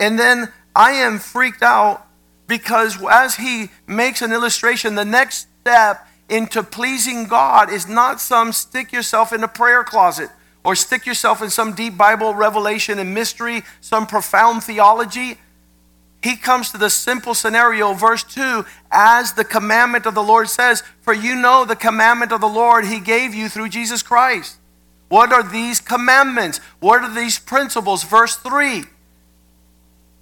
And 0.00 0.18
then 0.18 0.52
I 0.74 0.92
am 0.92 1.20
freaked 1.20 1.62
out 1.62 2.07
because 2.48 3.00
as 3.08 3.36
he 3.36 3.68
makes 3.86 4.22
an 4.22 4.32
illustration, 4.32 4.96
the 4.96 5.04
next 5.04 5.46
step 5.60 6.08
into 6.28 6.62
pleasing 6.62 7.26
God 7.26 7.70
is 7.70 7.86
not 7.86 8.20
some 8.20 8.52
stick 8.52 8.92
yourself 8.92 9.32
in 9.32 9.44
a 9.44 9.48
prayer 9.48 9.84
closet 9.84 10.30
or 10.64 10.74
stick 10.74 11.06
yourself 11.06 11.40
in 11.40 11.50
some 11.50 11.74
deep 11.74 11.96
Bible 11.96 12.34
revelation 12.34 12.98
and 12.98 13.14
mystery, 13.14 13.62
some 13.80 14.06
profound 14.06 14.64
theology. 14.64 15.38
He 16.22 16.36
comes 16.36 16.70
to 16.72 16.78
the 16.78 16.90
simple 16.90 17.34
scenario, 17.34 17.92
verse 17.92 18.24
2, 18.24 18.64
as 18.90 19.34
the 19.34 19.44
commandment 19.44 20.04
of 20.04 20.14
the 20.14 20.22
Lord 20.22 20.48
says, 20.48 20.82
For 21.00 21.14
you 21.14 21.36
know 21.36 21.64
the 21.64 21.76
commandment 21.76 22.32
of 22.32 22.40
the 22.40 22.48
Lord 22.48 22.86
he 22.86 22.98
gave 22.98 23.34
you 23.34 23.48
through 23.48 23.68
Jesus 23.68 24.02
Christ. 24.02 24.56
What 25.08 25.32
are 25.32 25.42
these 25.42 25.80
commandments? 25.80 26.58
What 26.80 27.02
are 27.02 27.14
these 27.14 27.38
principles? 27.38 28.02
Verse 28.04 28.36
3 28.36 28.84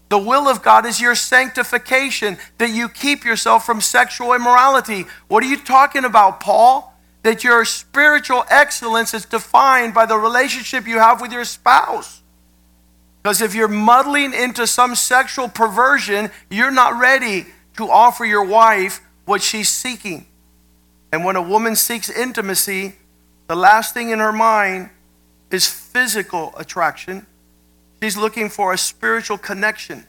The 0.09 0.19
will 0.19 0.49
of 0.49 0.63
God 0.63 0.87
is 0.87 1.01
your 1.01 1.15
sanctification, 1.15 2.39
that 2.59 2.71
you 2.71 2.89
keep 2.89 3.25
yourself 3.25 3.67
from 3.67 3.81
sexual 3.81 4.33
immorality. 4.33 5.07
What 5.29 5.43
are 5.43 5.49
you 5.49 5.57
talking 5.57 6.05
about, 6.05 6.41
Paul? 6.41 6.95
That 7.23 7.43
your 7.43 7.65
spiritual 7.65 8.45
excellence 8.49 9.15
is 9.15 9.25
defined 9.25 9.95
by 9.95 10.07
the 10.07 10.17
relationship 10.17 10.87
you 10.87 10.99
have 11.01 11.21
with 11.21 11.33
your 11.33 11.45
spouse. 11.45 12.23
Because 13.23 13.43
if 13.43 13.57
you're 13.57 13.67
muddling 13.67 14.33
into 14.33 14.69
some 14.69 14.95
sexual 14.95 15.49
perversion, 15.49 16.31
you're 16.49 16.71
not 16.71 17.01
ready 17.01 17.47
to 17.77 17.91
offer 17.91 18.25
your 18.25 18.45
wife 18.45 19.01
what 19.25 19.43
she's 19.43 19.69
seeking. 19.69 20.27
And 21.11 21.25
when 21.25 21.35
a 21.35 21.43
woman 21.43 21.75
seeks 21.75 22.09
intimacy, 22.09 22.95
the 23.49 23.57
last 23.57 23.93
thing 23.93 24.11
in 24.11 24.21
her 24.21 24.33
mind 24.33 24.91
is 25.51 25.69
physical 25.69 26.55
attraction. 26.57 27.27
She's 28.07 28.17
looking 28.17 28.51
for 28.51 28.73
a 28.73 28.79
spiritual 28.79 29.37
connection. 29.37 30.07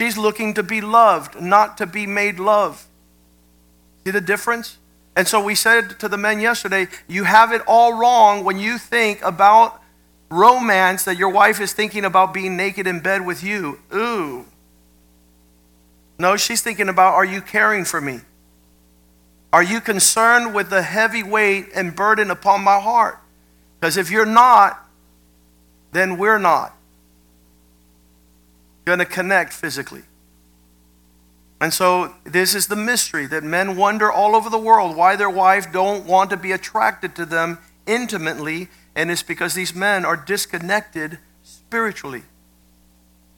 She's 0.00 0.16
looking 0.16 0.54
to 0.54 0.62
be 0.62 0.80
loved, 0.80 1.40
not 1.40 1.76
to 1.78 1.86
be 1.86 2.06
made 2.06 2.38
love. 2.38 2.86
See 4.04 4.12
the 4.12 4.20
difference? 4.20 4.78
And 5.16 5.26
so 5.26 5.42
we 5.42 5.56
said 5.56 5.98
to 5.98 6.08
the 6.08 6.16
men 6.16 6.38
yesterday, 6.38 6.86
you 7.08 7.24
have 7.24 7.50
it 7.50 7.62
all 7.66 7.94
wrong 7.94 8.44
when 8.44 8.60
you 8.60 8.78
think 8.78 9.20
about 9.24 9.82
romance 10.30 11.04
that 11.04 11.16
your 11.16 11.30
wife 11.30 11.60
is 11.60 11.72
thinking 11.72 12.04
about 12.04 12.32
being 12.32 12.56
naked 12.56 12.86
in 12.86 13.00
bed 13.00 13.26
with 13.26 13.42
you. 13.42 13.80
Ooh. 13.92 14.46
No, 16.16 16.36
she's 16.36 16.62
thinking 16.62 16.88
about 16.88 17.14
are 17.14 17.24
you 17.24 17.40
caring 17.40 17.84
for 17.84 18.00
me? 18.00 18.20
Are 19.52 19.64
you 19.64 19.80
concerned 19.80 20.54
with 20.54 20.70
the 20.70 20.82
heavy 20.82 21.24
weight 21.24 21.70
and 21.74 21.96
burden 21.96 22.30
upon 22.30 22.62
my 22.62 22.78
heart? 22.78 23.18
Because 23.80 23.96
if 23.96 24.12
you're 24.12 24.24
not, 24.24 24.88
then 25.90 26.16
we're 26.16 26.38
not 26.38 26.76
going 28.90 28.98
to 28.98 29.04
connect 29.04 29.52
physically. 29.52 30.02
And 31.60 31.72
so 31.72 32.14
this 32.24 32.56
is 32.56 32.66
the 32.66 32.74
mystery 32.74 33.26
that 33.26 33.44
men 33.44 33.76
wonder 33.76 34.10
all 34.10 34.34
over 34.34 34.50
the 34.50 34.58
world 34.58 34.96
why 34.96 35.14
their 35.14 35.30
wife 35.30 35.72
don't 35.72 36.06
want 36.06 36.30
to 36.30 36.36
be 36.36 36.50
attracted 36.50 37.14
to 37.14 37.24
them 37.24 37.58
intimately 37.86 38.68
and 38.96 39.08
it's 39.08 39.22
because 39.22 39.54
these 39.54 39.72
men 39.72 40.04
are 40.04 40.16
disconnected 40.16 41.18
spiritually. 41.44 42.22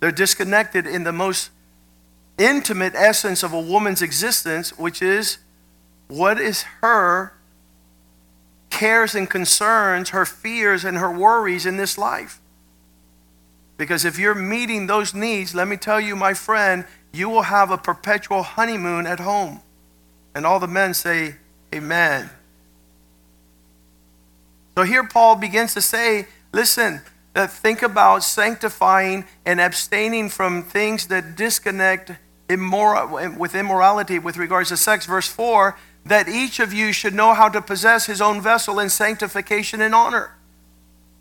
They're 0.01 0.11
disconnected 0.11 0.87
in 0.87 1.05
the 1.05 1.13
most 1.13 1.51
intimate 2.39 2.95
essence 2.95 3.43
of 3.43 3.53
a 3.53 3.61
woman's 3.61 4.01
existence, 4.01 4.71
which 4.79 5.03
is 5.03 5.37
what 6.09 6.41
is 6.41 6.63
her 6.81 7.35
cares 8.71 9.15
and 9.15 9.29
concerns, 9.29 10.09
her 10.11 10.25
fears 10.25 10.83
and 10.83 10.97
her 10.97 11.13
worries 11.13 11.67
in 11.67 11.77
this 11.77 11.99
life. 11.99 12.42
Because 13.77 14.05
if 14.05 14.19
you're 14.19 14.35
meeting 14.35 14.87
those 14.87 15.15
needs, 15.15 15.55
let 15.55 15.67
me 15.67 15.77
tell 15.77 16.01
you, 16.01 16.15
my 16.15 16.35
friend, 16.35 16.85
you 17.13 17.29
will 17.29 17.43
have 17.43 17.71
a 17.71 17.79
perpetual 17.79 18.43
honeymoon 18.43 19.07
at 19.07 19.21
home. 19.21 19.61
And 20.35 20.47
all 20.47 20.61
the 20.61 20.69
men 20.69 20.95
say, 20.95 21.37
Amen. 21.75 22.31
So 24.77 24.85
here 24.85 25.07
Paul 25.07 25.37
begins 25.37 25.75
to 25.75 25.81
say, 25.81 26.27
listen, 26.53 27.03
uh, 27.35 27.47
think 27.47 27.83
about 27.83 28.23
sanctifying 28.23 29.27
and 29.45 29.61
abstaining 29.61 30.29
from 30.29 30.63
things 30.63 31.09
that 31.09 31.37
disconnect 31.37 32.13
immor- 32.49 33.37
with 33.37 33.55
immorality 33.55 34.19
with 34.19 34.37
regards 34.37 34.71
to 34.71 34.77
sex. 34.77 35.07
Verse 35.07 35.29
4 35.29 35.77
that 36.05 36.29
each 36.29 36.59
of 36.59 36.73
you 36.73 36.93
should 36.93 37.15
know 37.15 37.33
how 37.33 37.49
to 37.49 37.63
possess 37.63 38.07
his 38.07 38.21
own 38.21 38.41
vessel 38.41 38.81
in 38.81 38.89
sanctification 38.89 39.81
and 39.81 39.95
honor. 39.95 40.35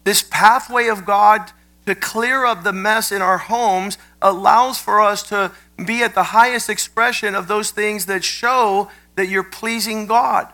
This 0.06 0.24
pathway 0.24 0.88
of 0.88 1.06
God 1.06 1.52
to 1.86 1.96
clear 1.96 2.46
up 2.46 2.64
the 2.64 2.74
mess 2.74 3.12
in 3.12 3.22
our 3.22 3.38
homes 3.38 3.98
allows 4.22 4.78
for 4.78 5.02
us 5.02 5.24
to 5.30 5.52
be 5.84 6.04
at 6.04 6.14
the 6.14 6.24
highest 6.24 6.70
expression 6.70 7.34
of 7.34 7.48
those 7.48 7.72
things 7.72 8.06
that 8.06 8.24
show 8.24 8.90
that 9.16 9.28
you're 9.28 9.44
pleasing 9.44 10.06
God. 10.06 10.48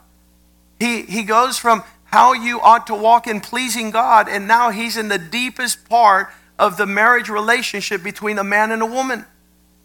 He, 0.80 1.04
he 1.04 1.24
goes 1.24 1.58
from 1.58 1.84
how 2.06 2.34
you 2.34 2.62
ought 2.62 2.88
to 2.88 2.96
walk 2.96 3.28
in 3.28 3.42
pleasing 3.42 3.92
God. 3.92 4.30
And 4.30 4.48
now 4.48 4.70
he's 4.70 4.98
in 4.98 5.10
the 5.10 5.18
deepest 5.18 5.88
part 5.90 6.30
of 6.58 6.78
the 6.78 6.86
marriage 6.86 7.30
relationship 7.30 8.04
between 8.04 8.38
a 8.40 8.44
man 8.44 8.72
and 8.72 8.82
a 8.82 8.86
woman. 8.86 9.26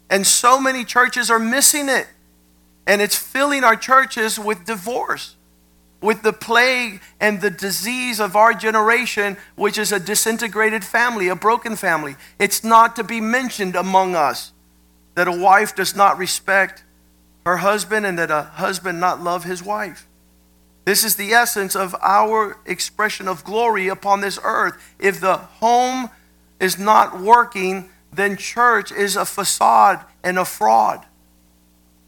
And 0.09 0.25
so 0.25 0.59
many 0.59 0.85
churches 0.85 1.29
are 1.29 1.39
missing 1.39 1.89
it. 1.89 2.07
And 2.87 3.01
it's 3.01 3.15
filling 3.15 3.63
our 3.63 3.75
churches 3.75 4.37
with 4.37 4.65
divorce, 4.65 5.35
with 6.03 6.21
the 6.21 6.33
plague 6.33 7.01
and 7.21 7.39
the 7.39 7.49
disease 7.49 8.19
of 8.19 8.35
our 8.35 8.53
generation, 8.53 9.37
which 9.55 9.77
is 9.77 9.93
a 9.93 9.99
disintegrated 9.99 10.83
family, 10.83 11.29
a 11.29 11.35
broken 11.35 11.77
family. 11.77 12.17
It's 12.37 12.61
not 12.61 12.97
to 12.97 13.05
be 13.05 13.21
mentioned 13.21 13.77
among 13.77 14.13
us 14.13 14.51
that 15.15 15.29
a 15.29 15.31
wife 15.31 15.73
does 15.73 15.95
not 15.95 16.17
respect 16.17 16.83
her 17.45 17.57
husband 17.57 18.05
and 18.05 18.19
that 18.19 18.29
a 18.29 18.41
husband 18.41 18.99
not 18.99 19.23
love 19.23 19.45
his 19.45 19.63
wife. 19.63 20.05
This 20.83 21.05
is 21.05 21.15
the 21.15 21.31
essence 21.31 21.73
of 21.73 21.95
our 22.01 22.57
expression 22.65 23.29
of 23.29 23.45
glory 23.45 23.87
upon 23.87 24.19
this 24.19 24.37
earth. 24.43 24.75
If 24.99 25.21
the 25.21 25.37
home 25.37 26.09
is 26.59 26.77
not 26.77 27.21
working, 27.21 27.89
then 28.11 28.35
church 28.35 28.91
is 28.91 29.15
a 29.15 29.23
facade 29.23 30.03
and 30.21 30.37
a 30.37 30.43
fraud. 30.43 31.05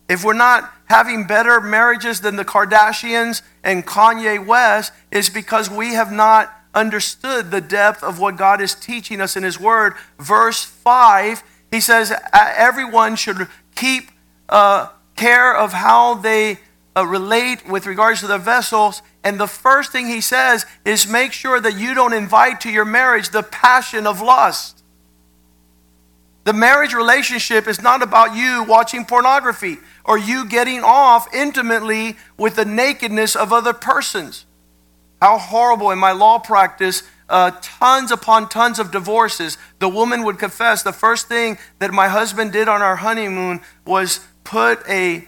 If 0.08 0.24
we're 0.24 0.34
not 0.34 0.72
having 0.86 1.26
better 1.26 1.60
marriages 1.60 2.22
than 2.22 2.36
the 2.36 2.46
Kardashians 2.46 3.42
and 3.64 3.86
Kanye 3.86 4.46
West, 4.46 4.94
it's 5.12 5.30
because 5.30 5.70
we 5.70 5.94
have 5.94 6.12
not 6.12 6.54
understood 6.74 7.50
the 7.50 7.62
depth 7.62 8.04
of 8.04 8.20
what 8.20 8.38
God 8.38 8.62
is 8.62 8.76
teaching 8.76 9.22
us 9.22 9.36
in 9.36 9.44
His 9.44 9.60
Word. 9.60 9.94
Verse 10.20 10.64
5, 10.64 11.44
he 11.72 11.80
says, 11.80 12.14
Everyone 12.34 13.16
should 13.16 13.48
keep 13.76 14.12
uh, 14.50 14.90
care 15.16 15.56
of 15.56 15.74
how 15.74 16.16
they 16.16 16.60
uh, 16.96 17.06
relate 17.06 17.68
with 17.68 17.86
regards 17.86 18.20
to 18.22 18.28
the 18.28 18.38
vessels. 18.38 19.02
And 19.24 19.40
the 19.40 19.48
first 19.48 19.92
thing 19.92 20.08
he 20.08 20.22
says 20.22 20.66
is 20.86 21.08
make 21.08 21.34
sure 21.34 21.60
that 21.60 21.78
you 21.78 21.94
don't 21.94 22.14
invite 22.14 22.62
to 22.62 22.70
your 22.70 22.86
marriage 22.86 23.30
the 23.30 23.44
passion 23.44 24.06
of 24.06 24.22
lust. 24.22 24.84
The 26.46 26.54
marriage 26.54 26.94
relationship 26.94 27.68
is 27.68 27.82
not 27.82 28.04
about 28.04 28.36
you 28.36 28.64
watching 28.64 29.04
pornography 29.04 29.78
or 30.06 30.16
you 30.16 30.48
getting 30.48 30.84
off 30.84 31.34
intimately 31.34 32.18
with 32.38 32.56
the 32.56 32.66
nakedness 32.66 33.36
of 33.36 33.52
other 33.52 33.74
persons. 33.74 34.46
How 35.20 35.40
horrible 35.40 35.90
in 35.90 35.98
my 35.98 36.12
law 36.12 36.38
practice, 36.38 37.02
uh, 37.28 37.52
tons 37.64 38.12
upon 38.12 38.48
tons 38.48 38.78
of 38.78 38.92
divorces. 38.92 39.58
The 39.80 39.90
woman 39.90 40.24
would 40.24 40.38
confess 40.38 40.84
the 40.84 40.94
first 40.94 41.28
thing 41.28 41.58
that 41.80 41.92
my 41.92 42.10
husband 42.10 42.52
did 42.52 42.70
on 42.70 42.84
our 42.84 42.98
honeymoon 42.98 43.62
was 43.84 44.20
put 44.44 44.88
a 44.88 45.28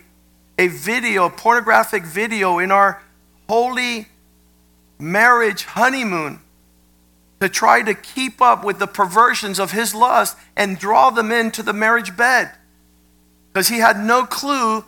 a 0.60 0.68
video, 0.68 1.26
a 1.26 1.30
pornographic 1.30 2.04
video 2.04 2.58
in 2.58 2.72
our 2.72 3.02
holy 3.48 4.08
marriage 4.98 5.66
honeymoon 5.66 6.42
to 7.40 7.50
try 7.50 7.82
to 7.84 7.94
keep 7.94 8.42
up 8.42 8.64
with 8.64 8.80
the 8.80 8.88
perversions 8.88 9.60
of 9.60 9.72
his 9.72 9.94
lust 9.94 10.38
and 10.56 10.80
draw 10.80 11.10
them 11.10 11.32
into 11.32 11.62
the 11.62 11.74
marriage 11.74 12.18
bed. 12.18 12.52
Because 13.54 13.68
he 13.68 13.80
had 13.80 14.00
no 14.00 14.26
clue 14.26 14.86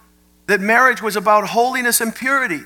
that 0.47 0.59
marriage 0.59 1.01
was 1.01 1.15
about 1.15 1.49
holiness 1.49 2.01
and 2.01 2.15
purity. 2.15 2.61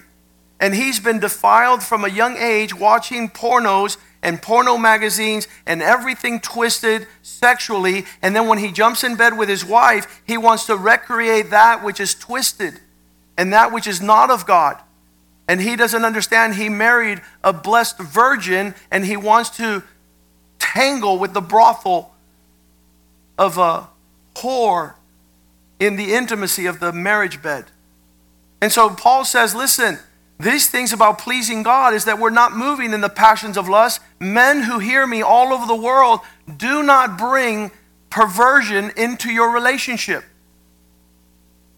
And 0.60 0.74
he's 0.74 1.00
been 1.00 1.20
defiled 1.20 1.84
from 1.84 2.06
a 2.06 2.10
young 2.10 2.38
age 2.38 2.74
watching 2.74 3.30
pornos 3.30 3.98
and 4.22 4.42
porno 4.42 4.78
magazines 4.78 5.50
and 5.66 5.82
everything 5.82 6.40
twisted 6.40 7.08
sexually. 7.22 8.06
And 8.22 8.34
then 8.34 8.48
when 8.48 8.60
he 8.60 8.72
jumps 8.72 9.04
in 9.04 9.18
bed 9.18 9.38
with 9.38 9.50
his 9.50 9.66
wife, 9.66 10.22
he 10.26 10.38
wants 10.38 10.66
to 10.68 10.78
recreate 10.78 11.50
that 11.50 11.84
which 11.84 12.00
is 12.00 12.16
twisted 12.16 12.80
and 13.38 13.52
that 13.52 13.74
which 13.74 13.88
is 13.88 14.02
not 14.02 14.32
of 14.32 14.46
God. 14.46 14.82
And 15.48 15.62
he 15.62 15.76
doesn't 15.76 16.06
understand 16.06 16.56
he 16.56 16.70
married 16.70 17.22
a 17.44 17.52
blessed 17.52 18.00
virgin 18.00 18.76
and 18.90 19.06
he 19.06 19.18
wants 19.18 19.50
to 19.58 19.84
tangle 20.58 21.20
with 21.20 21.34
the 21.34 21.42
brothel 21.42 22.14
of 23.38 23.58
a 23.58 23.90
whore 24.36 24.96
in 25.80 25.96
the 25.98 26.14
intimacy 26.14 26.66
of 26.66 26.80
the 26.80 26.94
marriage 26.94 27.42
bed. 27.42 27.66
And 28.62 28.72
so 28.72 28.90
Paul 28.90 29.26
says, 29.26 29.54
listen, 29.54 30.00
these 30.40 30.70
things 30.70 30.94
about 30.94 31.20
pleasing 31.20 31.64
God 31.64 31.94
is 31.94 32.06
that 32.06 32.20
we're 32.20 32.30
not 32.30 32.56
moving 32.56 32.94
in 32.94 33.02
the 33.02 33.10
passions 33.10 33.58
of 33.58 33.68
lust. 33.68 34.02
Men 34.20 34.64
who 34.64 34.80
hear 34.80 35.06
me 35.06 35.22
all 35.22 35.54
over 35.54 35.66
the 35.66 35.76
world, 35.76 36.22
do 36.58 36.82
not 36.84 37.18
bring 37.18 37.72
perversion 38.10 38.92
into 38.96 39.30
your 39.30 39.52
relationship 39.52 40.24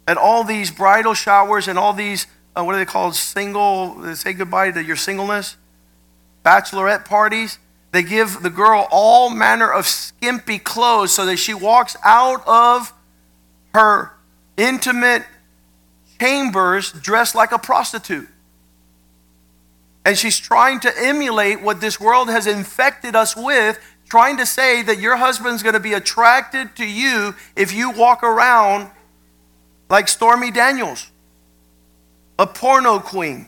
at 0.07 0.17
all 0.17 0.43
these 0.43 0.69
bridal 0.69 1.13
showers 1.13 1.67
and 1.67 1.79
all 1.79 1.93
these 1.93 2.27
uh, 2.55 2.63
what 2.63 2.75
are 2.75 2.77
they 2.77 2.85
called? 2.85 3.15
Single, 3.15 3.95
they 3.95 4.15
say 4.15 4.33
goodbye 4.33 4.71
to 4.71 4.83
your 4.83 4.95
singleness. 4.95 5.57
Bachelorette 6.43 7.05
parties. 7.05 7.59
They 7.91 8.03
give 8.03 8.41
the 8.41 8.49
girl 8.49 8.87
all 8.91 9.29
manner 9.29 9.71
of 9.71 9.85
skimpy 9.85 10.59
clothes 10.59 11.13
so 11.13 11.25
that 11.25 11.37
she 11.37 11.53
walks 11.53 11.95
out 12.03 12.45
of 12.45 12.93
her 13.73 14.11
intimate 14.57 15.23
chambers 16.19 16.91
dressed 16.91 17.35
like 17.35 17.51
a 17.51 17.59
prostitute. 17.59 18.27
And 20.05 20.17
she's 20.17 20.37
trying 20.37 20.81
to 20.81 20.93
emulate 20.97 21.61
what 21.61 21.81
this 21.81 21.99
world 21.99 22.29
has 22.29 22.47
infected 22.47 23.15
us 23.15 23.35
with, 23.35 23.79
trying 24.07 24.37
to 24.37 24.45
say 24.45 24.83
that 24.83 24.99
your 24.99 25.15
husband's 25.15 25.63
going 25.63 25.73
to 25.73 25.79
be 25.79 25.93
attracted 25.93 26.75
to 26.75 26.85
you 26.85 27.33
if 27.55 27.73
you 27.73 27.91
walk 27.91 28.23
around 28.23 28.91
like 29.89 30.07
Stormy 30.07 30.51
Daniels, 30.51 31.09
a 32.37 32.47
porno 32.47 32.99
queen. 32.99 33.47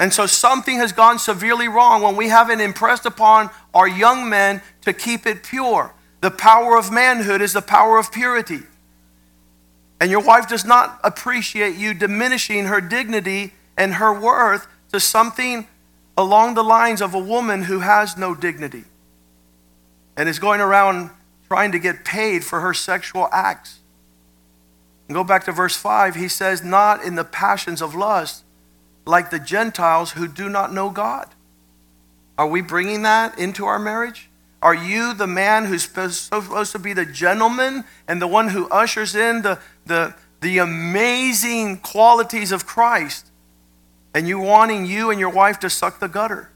And 0.00 0.12
so 0.12 0.26
something 0.26 0.78
has 0.78 0.92
gone 0.92 1.18
severely 1.18 1.68
wrong 1.68 2.02
when 2.02 2.16
we 2.16 2.28
haven't 2.28 2.60
impressed 2.60 3.06
upon 3.06 3.50
our 3.72 3.86
young 3.86 4.28
men 4.28 4.60
to 4.80 4.92
keep 4.92 5.26
it 5.26 5.44
pure. 5.44 5.94
The 6.20 6.30
power 6.30 6.76
of 6.76 6.90
manhood 6.90 7.40
is 7.40 7.52
the 7.52 7.62
power 7.62 7.98
of 7.98 8.10
purity. 8.10 8.60
And 10.00 10.10
your 10.10 10.22
wife 10.22 10.48
does 10.48 10.64
not 10.64 10.98
appreciate 11.04 11.76
you 11.76 11.94
diminishing 11.94 12.64
her 12.64 12.80
dignity 12.80 13.52
and 13.76 13.94
her 13.94 14.18
worth 14.18 14.66
to 14.92 14.98
something 14.98 15.68
along 16.16 16.54
the 16.54 16.64
lines 16.64 17.00
of 17.00 17.14
a 17.14 17.18
woman 17.18 17.62
who 17.62 17.78
has 17.78 18.16
no 18.16 18.34
dignity 18.34 18.84
and 20.16 20.28
is 20.28 20.38
going 20.38 20.60
around 20.60 21.10
trying 21.46 21.72
to 21.72 21.78
get 21.78 22.04
paid 22.04 22.44
for 22.44 22.60
her 22.60 22.74
sexual 22.74 23.28
acts. 23.32 23.78
And 25.12 25.14
go 25.14 25.24
back 25.24 25.44
to 25.44 25.52
verse 25.52 25.76
5. 25.76 26.14
He 26.14 26.28
says, 26.28 26.62
Not 26.64 27.04
in 27.04 27.14
the 27.14 27.24
passions 27.24 27.82
of 27.82 27.94
lust, 27.94 28.44
like 29.04 29.30
the 29.30 29.38
Gentiles 29.38 30.12
who 30.12 30.26
do 30.26 30.48
not 30.48 30.72
know 30.72 30.90
God. 30.90 31.28
Are 32.38 32.46
we 32.46 32.62
bringing 32.62 33.02
that 33.02 33.38
into 33.38 33.66
our 33.66 33.78
marriage? 33.78 34.30
Are 34.62 34.74
you 34.74 35.12
the 35.12 35.26
man 35.26 35.66
who's 35.66 35.82
supposed 35.82 36.72
to 36.72 36.78
be 36.78 36.92
the 36.92 37.04
gentleman 37.04 37.84
and 38.08 38.22
the 38.22 38.26
one 38.26 38.48
who 38.48 38.68
ushers 38.70 39.14
in 39.14 39.42
the, 39.42 39.58
the, 39.86 40.14
the 40.40 40.58
amazing 40.58 41.78
qualities 41.78 42.52
of 42.52 42.64
Christ? 42.64 43.32
and 44.14 44.28
you 44.28 44.38
wanting 44.38 44.84
you 44.86 45.10
and 45.10 45.18
your 45.18 45.30
wife 45.30 45.58
to 45.60 45.70
suck 45.70 45.98
the 45.98 46.08
gutter. 46.08 46.50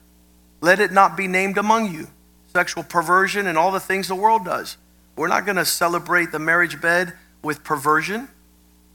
Let 0.61 0.81
it 0.81 0.93
not 0.93 1.17
be 1.17 1.27
named 1.27 1.59
among 1.59 1.93
you. 1.93 2.09
Sexual 2.53 2.85
perversion 2.85 3.47
and 3.47 3.57
all 3.57 3.73
the 3.73 3.81
things 3.81 4.09
the 4.09 4.15
world 4.15 4.45
does. 4.45 4.77
We're 5.17 5.29
not 5.29 5.45
going 5.45 5.57
to 5.57 5.65
celebrate 5.65 6.33
the 6.33 6.39
marriage 6.39 6.81
bed 6.81 7.15
with 7.43 7.65
perversion. 7.65 8.29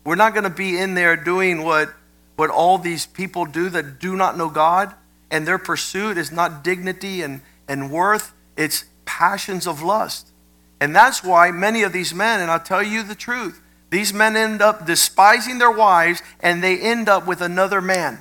We're 0.03 0.15
not 0.15 0.33
going 0.33 0.43
to 0.43 0.49
be 0.49 0.77
in 0.77 0.93
there 0.93 1.15
doing 1.15 1.63
what, 1.63 1.93
what 2.35 2.49
all 2.49 2.77
these 2.77 3.05
people 3.05 3.45
do 3.45 3.69
that 3.69 3.99
do 3.99 4.15
not 4.15 4.37
know 4.37 4.49
God, 4.49 4.93
and 5.29 5.47
their 5.47 5.57
pursuit 5.57 6.17
is 6.17 6.31
not 6.31 6.63
dignity 6.63 7.21
and, 7.21 7.41
and 7.67 7.91
worth, 7.91 8.33
it's 8.57 8.85
passions 9.05 9.67
of 9.67 9.81
lust. 9.81 10.31
And 10.79 10.95
that's 10.95 11.23
why 11.23 11.51
many 11.51 11.83
of 11.83 11.93
these 11.93 12.13
men, 12.13 12.41
and 12.41 12.49
I'll 12.49 12.59
tell 12.59 12.81
you 12.81 13.03
the 13.03 13.15
truth, 13.15 13.61
these 13.91 14.13
men 14.13 14.35
end 14.35 14.61
up 14.61 14.85
despising 14.85 15.59
their 15.59 15.71
wives 15.71 16.23
and 16.39 16.63
they 16.63 16.79
end 16.79 17.07
up 17.07 17.27
with 17.27 17.41
another 17.41 17.81
man. 17.81 18.19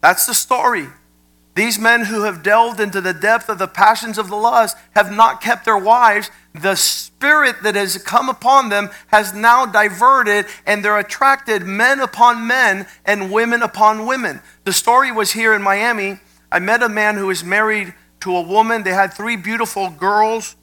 That's 0.00 0.24
the 0.24 0.34
story. 0.34 0.88
These 1.54 1.78
men 1.78 2.06
who 2.06 2.22
have 2.22 2.42
delved 2.42 2.80
into 2.80 3.00
the 3.00 3.12
depth 3.12 3.48
of 3.48 3.58
the 3.58 3.68
passions 3.68 4.16
of 4.16 4.28
the 4.28 4.36
lust 4.36 4.76
have 4.94 5.12
not 5.12 5.42
kept 5.42 5.64
their 5.66 5.76
wives. 5.76 6.30
The 6.54 6.76
spirit 6.76 7.62
that 7.62 7.74
has 7.74 7.98
come 7.98 8.30
upon 8.30 8.70
them 8.70 8.90
has 9.08 9.34
now 9.34 9.66
diverted, 9.66 10.46
and 10.66 10.82
they're 10.82 10.98
attracted 10.98 11.62
men 11.62 12.00
upon 12.00 12.46
men 12.46 12.86
and 13.04 13.30
women 13.30 13.62
upon 13.62 14.06
women. 14.06 14.40
The 14.64 14.72
story 14.72 15.12
was 15.12 15.32
here 15.32 15.52
in 15.52 15.62
Miami. 15.62 16.20
I 16.50 16.58
met 16.58 16.82
a 16.82 16.88
man 16.88 17.16
who 17.16 17.26
was 17.26 17.44
married 17.44 17.92
to 18.20 18.34
a 18.34 18.42
woman. 18.42 18.82
They 18.82 18.94
had 18.94 19.12
three 19.12 19.36
beautiful 19.36 19.90
girls. 19.90 20.56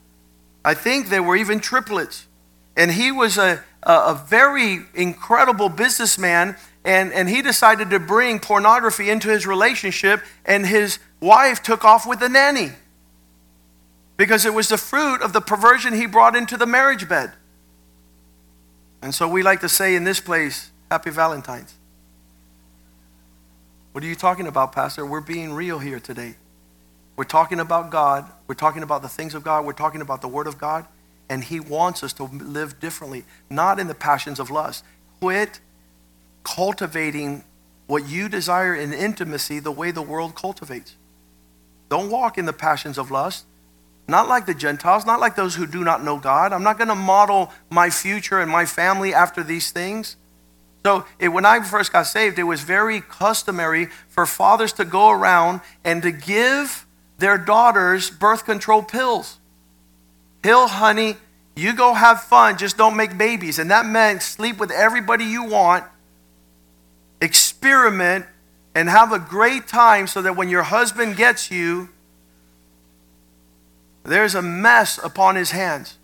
I 0.65 0.73
think 0.73 1.09
they 1.09 1.19
were 1.19 1.35
even 1.35 1.59
triplets. 1.59 2.27
And 2.75 2.91
he 2.91 3.11
was 3.11 3.37
a, 3.37 3.63
a, 3.83 3.93
a 3.93 4.25
very 4.27 4.85
incredible 4.95 5.69
businessman 5.69 6.55
and, 6.89 7.13
and 7.13 7.29
he 7.29 7.43
decided 7.43 7.91
to 7.91 7.99
bring 7.99 8.39
pornography 8.39 9.11
into 9.11 9.29
his 9.29 9.45
relationship, 9.45 10.23
and 10.43 10.65
his 10.65 10.97
wife 11.19 11.61
took 11.61 11.85
off 11.85 12.07
with 12.07 12.19
the 12.19 12.27
nanny 12.27 12.71
because 14.17 14.43
it 14.43 14.55
was 14.55 14.69
the 14.69 14.77
fruit 14.77 15.21
of 15.21 15.31
the 15.31 15.39
perversion 15.39 15.93
he 15.93 16.07
brought 16.07 16.35
into 16.35 16.57
the 16.57 16.65
marriage 16.65 17.07
bed. 17.07 17.31
And 19.03 19.13
so 19.13 19.27
we 19.27 19.43
like 19.43 19.59
to 19.59 19.69
say 19.69 19.93
in 19.93 20.03
this 20.03 20.19
place, 20.19 20.71
Happy 20.89 21.11
Valentine's. 21.11 21.75
What 23.91 24.03
are 24.03 24.07
you 24.07 24.15
talking 24.15 24.47
about, 24.47 24.71
Pastor? 24.71 25.05
We're 25.05 25.21
being 25.21 25.53
real 25.53 25.77
here 25.77 25.99
today. 25.99 26.37
We're 27.15 27.23
talking 27.23 27.59
about 27.59 27.91
God. 27.91 28.25
We're 28.47 28.55
talking 28.55 28.81
about 28.81 29.03
the 29.03 29.09
things 29.09 29.35
of 29.35 29.43
God. 29.43 29.63
We're 29.63 29.73
talking 29.73 30.01
about 30.01 30.21
the 30.21 30.27
Word 30.27 30.47
of 30.47 30.57
God. 30.57 30.87
And 31.29 31.43
He 31.43 31.59
wants 31.59 32.03
us 32.03 32.13
to 32.13 32.23
live 32.23 32.79
differently, 32.79 33.25
not 33.47 33.79
in 33.79 33.85
the 33.85 33.93
passions 33.93 34.39
of 34.39 34.49
lust. 34.49 34.83
Quit 35.21 35.59
cultivating 36.55 37.43
what 37.87 38.07
you 38.07 38.29
desire 38.29 38.75
in 38.75 38.93
intimacy 38.93 39.59
the 39.59 39.71
way 39.71 39.91
the 39.91 40.01
world 40.01 40.35
cultivates. 40.35 40.95
Don't 41.89 42.11
walk 42.11 42.37
in 42.37 42.45
the 42.45 42.53
passions 42.53 42.97
of 42.97 43.11
lust. 43.11 43.45
Not 44.07 44.27
like 44.27 44.45
the 44.45 44.53
Gentiles, 44.53 45.05
not 45.05 45.19
like 45.19 45.35
those 45.35 45.55
who 45.55 45.67
do 45.67 45.83
not 45.83 46.03
know 46.03 46.17
God. 46.17 46.51
I'm 46.51 46.63
not 46.63 46.77
going 46.77 46.87
to 46.87 46.95
model 46.95 47.51
my 47.69 47.89
future 47.89 48.39
and 48.39 48.49
my 48.49 48.65
family 48.65 49.13
after 49.13 49.43
these 49.43 49.71
things. 49.71 50.15
So, 50.83 51.05
it, 51.19 51.27
when 51.27 51.45
I 51.45 51.61
first 51.61 51.91
got 51.91 52.03
saved, 52.03 52.39
it 52.39 52.43
was 52.43 52.61
very 52.61 53.01
customary 53.01 53.87
for 54.07 54.25
fathers 54.25 54.73
to 54.73 54.85
go 54.85 55.09
around 55.09 55.61
and 55.83 56.01
to 56.03 56.11
give 56.11 56.87
their 57.17 57.37
daughters 57.37 58.09
birth 58.09 58.45
control 58.45 58.81
pills. 58.81 59.37
Pill, 60.41 60.67
honey, 60.67 61.17
you 61.55 61.73
go 61.73 61.93
have 61.93 62.23
fun, 62.23 62.57
just 62.57 62.77
don't 62.77 62.95
make 62.95 63.17
babies. 63.17 63.59
And 63.59 63.69
that 63.71 63.85
meant 63.85 64.23
sleep 64.23 64.57
with 64.57 64.71
everybody 64.71 65.25
you 65.25 65.43
want 65.43 65.83
experiment 67.21 68.25
and 68.75 68.89
have 68.89 69.11
a 69.11 69.19
great 69.19 69.67
time 69.67 70.07
so 70.07 70.21
that 70.21 70.35
when 70.35 70.49
your 70.49 70.63
husband 70.63 71.17
gets 71.17 71.51
you, 71.51 71.89
there's 74.03 74.35
a 74.35 74.41
mess 74.41 74.99
upon 75.03 75.35
his 75.35 75.51
hands. 75.51 75.97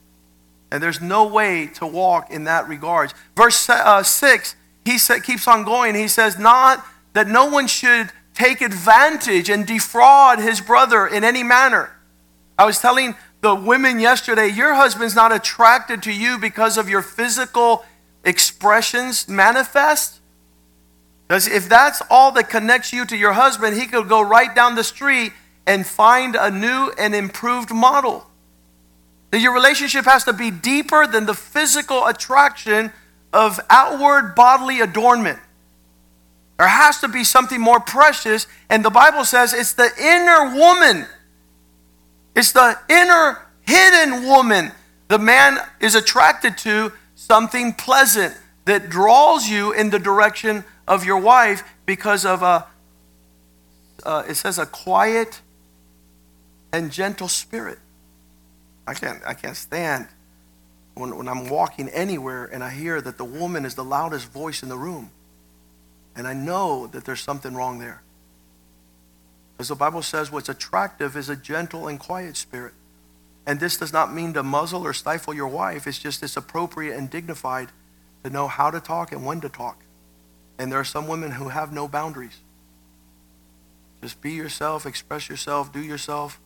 And 0.72 0.82
there's 0.82 1.00
no 1.00 1.26
way 1.26 1.68
to 1.76 1.88
walk 1.88 2.32
in 2.32 2.44
that 2.46 2.68
regards. 2.68 3.14
Verse 3.36 3.70
uh, 3.70 4.04
6, 4.04 4.56
he 4.84 4.98
sa- 4.98 5.20
keeps 5.20 5.48
on 5.48 5.64
going. 5.64 5.96
He 5.96 6.08
says, 6.08 6.38
Not 6.38 6.86
that 7.14 7.28
no 7.28 7.46
one 7.46 7.68
should 7.68 8.10
take 8.34 8.62
advantage 8.62 9.50
and 9.50 9.66
defraud 9.66 10.40
his 10.40 10.60
brother 10.60 11.08
in 11.08 11.24
any 11.24 11.44
manner. 11.44 11.92
I 12.58 12.66
was 12.66 12.80
telling 12.80 13.16
the 13.42 13.56
women 13.56 14.00
yesterday, 14.00 14.48
your 14.48 14.74
husband's 14.74 15.16
not 15.16 15.32
attracted 15.32 16.04
to 16.04 16.12
you 16.12 16.38
because 16.38 16.78
of 16.78 16.90
your 16.90 17.02
physical 17.02 17.86
expressions 18.24 19.30
manifest. 19.30 20.20
Because 21.28 21.48
if 21.48 21.68
that's 21.68 22.02
all 22.10 22.32
that 22.34 22.50
connects 22.50 22.94
you 22.94 23.06
to 23.06 23.18
your 23.18 23.34
husband, 23.34 23.76
he 23.76 23.88
could 23.88 24.08
go 24.08 24.22
right 24.22 24.54
down 24.54 24.76
the 24.76 24.84
street 24.84 25.34
and 25.66 25.86
find 25.86 26.36
a 26.36 26.52
new 26.52 26.92
and 26.98 27.16
improved 27.16 27.72
model. 27.74 28.30
That 29.32 29.40
your 29.40 29.54
relationship 29.54 30.06
has 30.06 30.24
to 30.26 30.34
be 30.34 30.52
deeper 30.52 31.08
than 31.08 31.26
the 31.26 31.34
physical 31.34 32.06
attraction 32.06 32.92
of 33.34 33.60
outward 33.70 34.36
bodily 34.36 34.82
adornment. 34.82 35.40
There 36.58 36.68
has 36.68 37.02
to 37.02 37.08
be 37.08 37.24
something 37.24 37.60
more 37.60 37.80
precious, 37.80 38.48
and 38.70 38.86
the 38.86 38.90
Bible 38.90 39.26
says 39.26 39.54
it's 39.54 39.74
the 39.74 39.90
inner 40.00 40.56
woman. 40.56 41.06
It's 42.36 42.52
the 42.52 42.78
inner 42.88 43.42
hidden 43.62 44.24
woman. 44.24 44.72
The 45.08 45.20
man 45.20 45.58
is 45.80 45.96
attracted 45.96 46.58
to 46.60 46.94
something 47.16 47.74
pleasant 47.74 48.38
that 48.66 48.90
draws 48.90 49.50
you 49.50 49.74
in 49.74 49.90
the 49.90 50.00
direction 50.00 50.64
of 50.88 51.06
your 51.06 51.18
wife 51.18 51.64
because 51.86 52.26
of 52.26 52.42
a, 52.42 52.68
uh, 54.04 54.24
it 54.28 54.36
says, 54.36 54.60
a 54.60 54.66
quiet 54.66 55.42
and 56.72 56.92
gentle 56.92 57.28
spirit. 57.28 57.80
I 58.88 58.94
can't, 58.94 59.22
I 59.26 59.34
can't 59.34 59.56
stand 59.56 60.08
when, 60.94 61.16
when 61.18 61.28
I'm 61.28 61.50
walking 61.50 61.90
anywhere 61.90 62.46
and 62.46 62.64
I 62.64 62.70
hear 62.70 63.02
that 63.02 63.18
the 63.18 63.26
woman 63.26 63.66
is 63.66 63.76
the 63.76 63.84
loudest 63.84 64.32
voice 64.32 64.64
in 64.64 64.70
the 64.70 64.78
room. 64.78 65.12
And 66.16 66.28
I 66.28 66.34
know 66.34 66.88
that 66.88 67.06
there's 67.06 67.22
something 67.22 67.54
wrong 67.54 67.80
there. 67.80 68.02
As 69.58 69.70
the 69.70 69.76
Bible 69.76 70.02
says, 70.02 70.32
what's 70.32 70.50
attractive 70.50 71.16
is 71.16 71.30
a 71.30 71.36
gentle 71.36 71.88
and 71.88 72.00
quiet 72.00 72.38
spirit. 72.38 72.74
And 73.48 73.60
this 73.60 73.78
does 73.78 73.94
not 73.94 74.14
mean 74.14 74.34
to 74.34 74.44
muzzle 74.44 74.86
or 74.86 74.94
stifle 74.94 75.34
your 75.34 75.48
wife. 75.48 75.88
It's 75.88 76.00
just 76.00 76.24
it's 76.24 76.36
appropriate 76.36 76.98
and 76.98 77.10
dignified 77.10 77.70
to 78.24 78.30
know 78.30 78.48
how 78.48 78.72
to 78.72 78.80
talk 78.80 79.12
and 79.12 79.26
when 79.26 79.40
to 79.42 79.50
talk. 79.50 79.85
And 80.58 80.72
there 80.72 80.80
are 80.80 80.86
some 80.86 81.08
women 81.08 81.32
who 81.32 81.50
have 81.50 81.74
no 81.74 81.88
boundaries. 81.88 82.40
Just 84.02 84.22
be 84.22 84.32
yourself, 84.32 84.86
express 84.86 85.30
yourself, 85.30 85.74
do 85.74 85.82
yourself, 85.82 86.40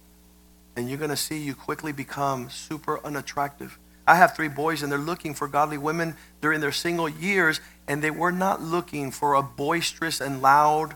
and 0.75 0.87
you're 0.87 0.97
going 0.97 1.09
to 1.09 1.17
see 1.17 1.37
you 1.37 1.53
quickly 1.53 1.91
become 1.91 2.49
super 2.49 3.05
unattractive. 3.05 3.77
I 4.07 4.15
have 4.15 4.35
three 4.35 4.47
boys, 4.47 4.81
and 4.81 4.91
they're 4.91 4.97
looking 4.97 5.33
for 5.33 5.47
godly 5.47 5.77
women 5.77 6.15
during 6.41 6.61
their 6.61 6.71
single 6.71 7.09
years, 7.09 7.59
and 7.87 8.01
they 8.01 8.11
were 8.11 8.31
not 8.31 8.61
looking 8.61 9.11
for 9.11 9.35
a 9.35 9.43
boisterous 9.43 10.19
and 10.21 10.41
loud 10.41 10.95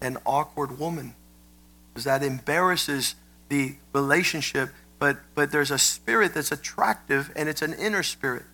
and 0.00 0.18
awkward 0.24 0.78
woman. 0.78 1.14
Because 1.92 2.04
that 2.04 2.22
embarrasses 2.22 3.14
the 3.48 3.76
relationship, 3.92 4.70
but, 4.98 5.18
but 5.34 5.52
there's 5.52 5.70
a 5.70 5.78
spirit 5.78 6.34
that's 6.34 6.50
attractive, 6.50 7.30
and 7.36 7.48
it's 7.48 7.62
an 7.62 7.74
inner 7.74 8.02
spirit. 8.02 8.44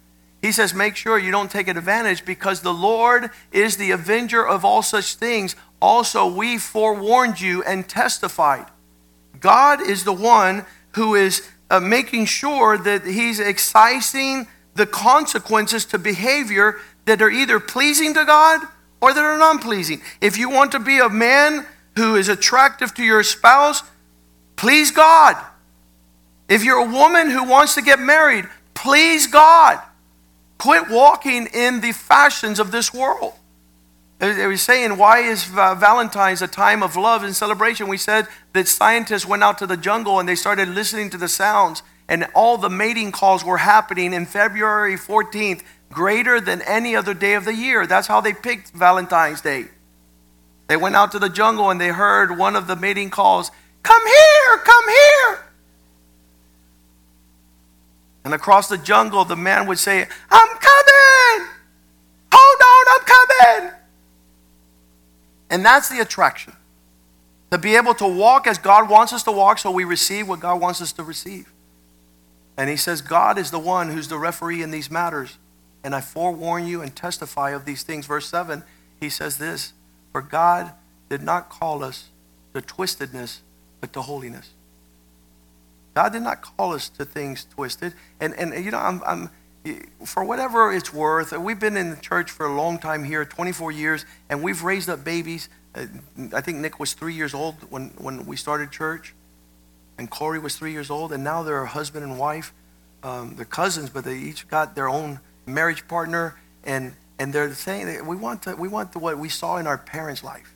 He 0.44 0.52
says, 0.52 0.74
make 0.74 0.94
sure 0.94 1.18
you 1.18 1.30
don't 1.30 1.50
take 1.50 1.68
advantage 1.68 2.26
because 2.26 2.61
the 2.61 2.74
Lord 2.74 3.30
is 3.50 3.78
the 3.78 3.92
avenger 3.92 4.46
of 4.46 4.62
all 4.62 4.83
such 4.83 5.14
things. 5.14 5.57
Also, 5.80 6.26
we 6.26 6.59
forewarned 6.59 7.40
you 7.40 7.62
and 7.62 7.88
testified. 7.88 8.66
God 9.40 9.80
is 9.80 10.04
the 10.04 10.12
one 10.12 10.66
who 10.96 11.14
is 11.14 11.48
uh, 11.70 11.80
making 11.80 12.26
sure 12.26 12.76
that 12.76 13.07
He's 13.07 13.40
excising 13.40 14.46
the 14.74 14.85
consequences 14.85 15.87
to 15.87 15.98
behavior 15.98 16.78
that 17.07 17.22
are 17.22 17.30
either 17.30 17.59
pleasing 17.59 18.12
to 18.12 18.26
God 18.26 18.61
or 19.00 19.14
that 19.14 19.24
are 19.24 19.38
non 19.38 19.61
pleasing. 19.61 20.02
If 20.20 20.37
you 20.37 20.50
want 20.50 20.72
to 20.72 20.78
be 20.78 20.98
a 20.98 21.09
man 21.09 21.64
who 21.96 22.16
is 22.16 22.28
attractive 22.28 22.92
to 22.96 23.02
your 23.02 23.22
spouse, 23.22 23.83
please 24.57 24.90
God. 24.90 25.42
If 26.50 26.64
you're 26.64 26.87
a 26.87 26.92
woman 26.92 27.30
who 27.30 27.44
wants 27.44 27.76
to 27.76 27.80
get 27.80 27.98
married, 27.98 28.44
please 28.74 29.26
God. 29.26 29.80
Quit 30.64 30.88
walking 30.88 31.46
in 31.53 31.83
the 31.83 31.92
fashions 31.92 32.59
of 32.59 32.70
this 32.70 32.94
world. 32.94 33.35
They 34.18 34.46
were 34.46 34.57
saying, 34.57 34.96
why 34.96 35.18
is 35.18 35.46
uh, 35.55 35.74
Valentine's 35.74 36.40
a 36.40 36.48
time 36.48 36.83
of 36.83 36.96
love 36.96 37.22
and 37.22 37.37
celebration? 37.37 37.87
We 37.87 37.98
said 37.98 38.29
that 38.55 38.66
scientists 38.66 39.27
went 39.27 39.42
out 39.42 39.59
to 39.59 39.66
the 39.66 39.77
jungle 39.77 40.18
and 40.18 40.27
they 40.27 40.35
started 40.35 40.70
listening 40.70 41.11
to 41.11 41.18
the 41.18 41.29
sounds, 41.29 41.83
and 42.09 42.27
all 42.35 42.57
the 42.57 42.70
mating 42.70 43.12
calls 43.12 43.44
were 43.44 43.59
happening 43.59 44.14
in 44.14 44.24
February 44.24 44.96
14th, 44.96 45.62
greater 45.90 46.40
than 46.40 46.62
any 46.62 46.96
other 46.96 47.12
day 47.12 47.35
of 47.35 47.44
the 47.44 47.55
year. 47.55 47.87
That's 47.87 48.07
how 48.07 48.22
they 48.22 48.33
picked 48.33 48.70
Valentine's 48.70 49.42
Day. 49.42 49.66
They 50.68 50.79
went 50.79 50.96
out 50.96 51.12
to 51.12 51.18
the 51.18 51.29
jungle 51.29 51.68
and 51.68 51.79
they 51.79 51.88
heard 51.88 52.38
one 52.38 52.57
of 52.57 52.68
the 52.68 52.77
mating 52.77 53.11
calls, 53.11 53.50
Come 53.83 54.07
here, 54.07 54.59
come 54.64 54.88
here. 54.88 55.43
And 58.24 58.32
across 58.32 58.68
the 58.68 58.78
jungle, 58.78 59.24
the 59.24 59.37
man 59.37 59.66
would 59.66 59.78
say, 59.78 60.06
I'm 60.30 60.48
coming. 60.58 61.48
Hold 62.32 62.60
on, 62.62 62.87
I'm 62.88 63.06
coming. 63.06 63.72
And 65.50 65.64
that's 65.64 65.88
the 65.88 66.00
attraction. 66.00 66.54
To 67.50 67.58
be 67.58 67.76
able 67.76 67.94
to 67.94 68.08
walk 68.08 68.46
as 68.46 68.58
God 68.58 68.88
wants 68.88 69.12
us 69.12 69.22
to 69.24 69.32
walk 69.32 69.58
so 69.58 69.70
we 69.70 69.84
receive 69.84 70.26
what 70.26 70.40
God 70.40 70.60
wants 70.60 70.80
us 70.80 70.92
to 70.94 71.04
receive. 71.04 71.52
And 72.56 72.70
he 72.70 72.76
says, 72.76 73.02
God 73.02 73.38
is 73.38 73.50
the 73.50 73.58
one 73.58 73.90
who's 73.90 74.08
the 74.08 74.18
referee 74.18 74.62
in 74.62 74.70
these 74.70 74.90
matters. 74.90 75.38
And 75.82 75.94
I 75.94 76.00
forewarn 76.00 76.66
you 76.66 76.80
and 76.80 76.96
testify 76.96 77.50
of 77.50 77.66
these 77.66 77.82
things. 77.82 78.06
Verse 78.06 78.26
7, 78.28 78.64
he 78.98 79.10
says 79.10 79.37
this 79.37 79.74
For 80.12 80.22
God 80.22 80.72
did 81.10 81.22
not 81.22 81.50
call 81.50 81.84
us 81.84 82.08
to 82.54 82.62
twistedness, 82.62 83.40
but 83.80 83.92
to 83.92 84.02
holiness. 84.02 84.53
God 85.94 86.12
did 86.12 86.22
not 86.22 86.42
call 86.42 86.74
us 86.74 86.88
to 86.90 87.04
things 87.04 87.46
twisted. 87.54 87.94
And, 88.20 88.35
and 88.35 88.64
you 88.64 88.70
know, 88.70 88.78
I'm, 88.78 89.00
I'm, 89.07 89.30
for 90.04 90.24
whatever 90.24 90.72
it's 90.72 90.92
worth, 90.92 91.33
we've 91.33 91.59
been 91.59 91.76
in 91.76 91.90
the 91.90 91.96
church 91.96 92.30
for 92.30 92.46
a 92.46 92.54
long 92.54 92.78
time 92.78 93.04
here, 93.04 93.24
24 93.24 93.72
years, 93.72 94.04
and 94.28 94.42
we've 94.42 94.62
raised 94.62 94.90
up 94.90 95.04
babies. 95.04 95.48
Uh, 95.74 95.87
I 96.35 96.40
think 96.40 96.59
Nick 96.59 96.78
was 96.78 96.92
three 96.92 97.14
years 97.14 97.33
old 97.33 97.54
when, 97.70 97.88
when 97.96 98.26
we 98.26 98.37
started 98.37 98.70
church, 98.70 99.14
and 99.96 100.11
Corey 100.11 100.38
was 100.38 100.57
three 100.57 100.72
years 100.72 100.90
old, 100.90 101.12
and 101.12 101.24
now 101.24 101.42
they're 101.42 101.62
a 101.62 101.68
husband 101.68 102.04
and 102.04 102.18
wife. 102.18 102.52
Um, 103.02 103.35
they're 103.37 103.44
cousins, 103.44 103.90
but 103.90 104.04
they 104.04 104.16
each 104.16 104.48
got 104.48 104.74
their 104.74 104.88
own 104.88 105.20
marriage 105.46 105.87
partner, 105.87 106.37
and, 106.64 106.94
and 107.18 107.33
they're 107.33 107.52
saying 107.54 107.87
that 107.87 108.04
we 108.04 108.16
want, 108.16 108.42
to, 108.42 108.57
we 108.57 108.68
want 108.68 108.92
the, 108.92 108.98
what 108.98 109.18
we 109.18 109.28
saw 109.28 109.59
in 109.59 109.66
our 109.66 109.78
parents' 109.78 110.24
life. 110.24 110.54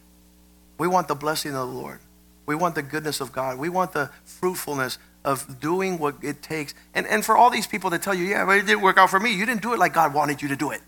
We 0.79 0.89
want 0.89 1.09
the 1.09 1.15
blessing 1.15 1.53
of 1.55 1.69
the 1.69 1.75
Lord. 1.75 2.01
We 2.47 2.55
want 2.55 2.75
the 2.75 2.83
goodness 2.83 3.21
of 3.21 3.33
God. 3.33 3.59
We 3.59 3.69
want 3.69 3.93
the 3.93 4.11
fruitfulness 4.25 4.99
of 5.25 5.61
doing 5.61 5.99
what 5.99 6.17
it 6.23 6.43
takes. 6.43 6.75
And, 6.95 7.07
and 7.07 7.25
for 7.25 7.37
all 7.37 7.51
these 7.51 7.67
people 7.67 7.91
that 7.91 8.03
tell 8.03 8.15
you, 8.15 8.25
yeah, 8.25 8.45
but 8.45 8.59
it 8.59 8.67
didn't 8.67 8.83
work 8.83 8.99
out 8.99 9.11
for 9.11 9.21
me, 9.21 9.35
you 9.35 9.47
didn't 9.47 9.63
do 9.63 9.73
it 9.73 9.79
like 9.79 9.93
God 9.93 10.15
wanted 10.15 10.41
you 10.41 10.49
to 10.49 10.57
do 10.57 10.71
it. 10.71 10.81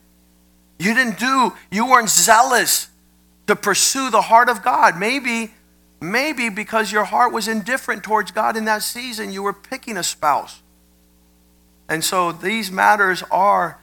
You 0.79 0.95
didn't 0.95 1.19
do, 1.19 1.53
you 1.71 1.87
weren't 1.87 2.09
zealous 2.09 2.89
to 3.47 3.57
pursue 3.57 4.11
the 4.11 4.23
heart 4.23 4.49
of 4.49 4.63
God. 4.63 4.99
Maybe, 4.99 5.53
maybe 6.01 6.49
because 6.49 6.91
your 6.91 7.05
heart 7.05 7.33
was 7.33 7.49
indifferent 7.49 8.03
towards 8.03 8.31
God 8.31 8.57
in 8.57 8.65
that 8.65 8.83
season, 8.83 9.33
you 9.33 9.43
were 9.43 9.53
picking 9.53 9.97
a 9.97 10.03
spouse. 10.03 10.63
And 11.89 12.03
so 12.05 12.33
these 12.33 12.71
matters 12.71 13.23
are 13.31 13.79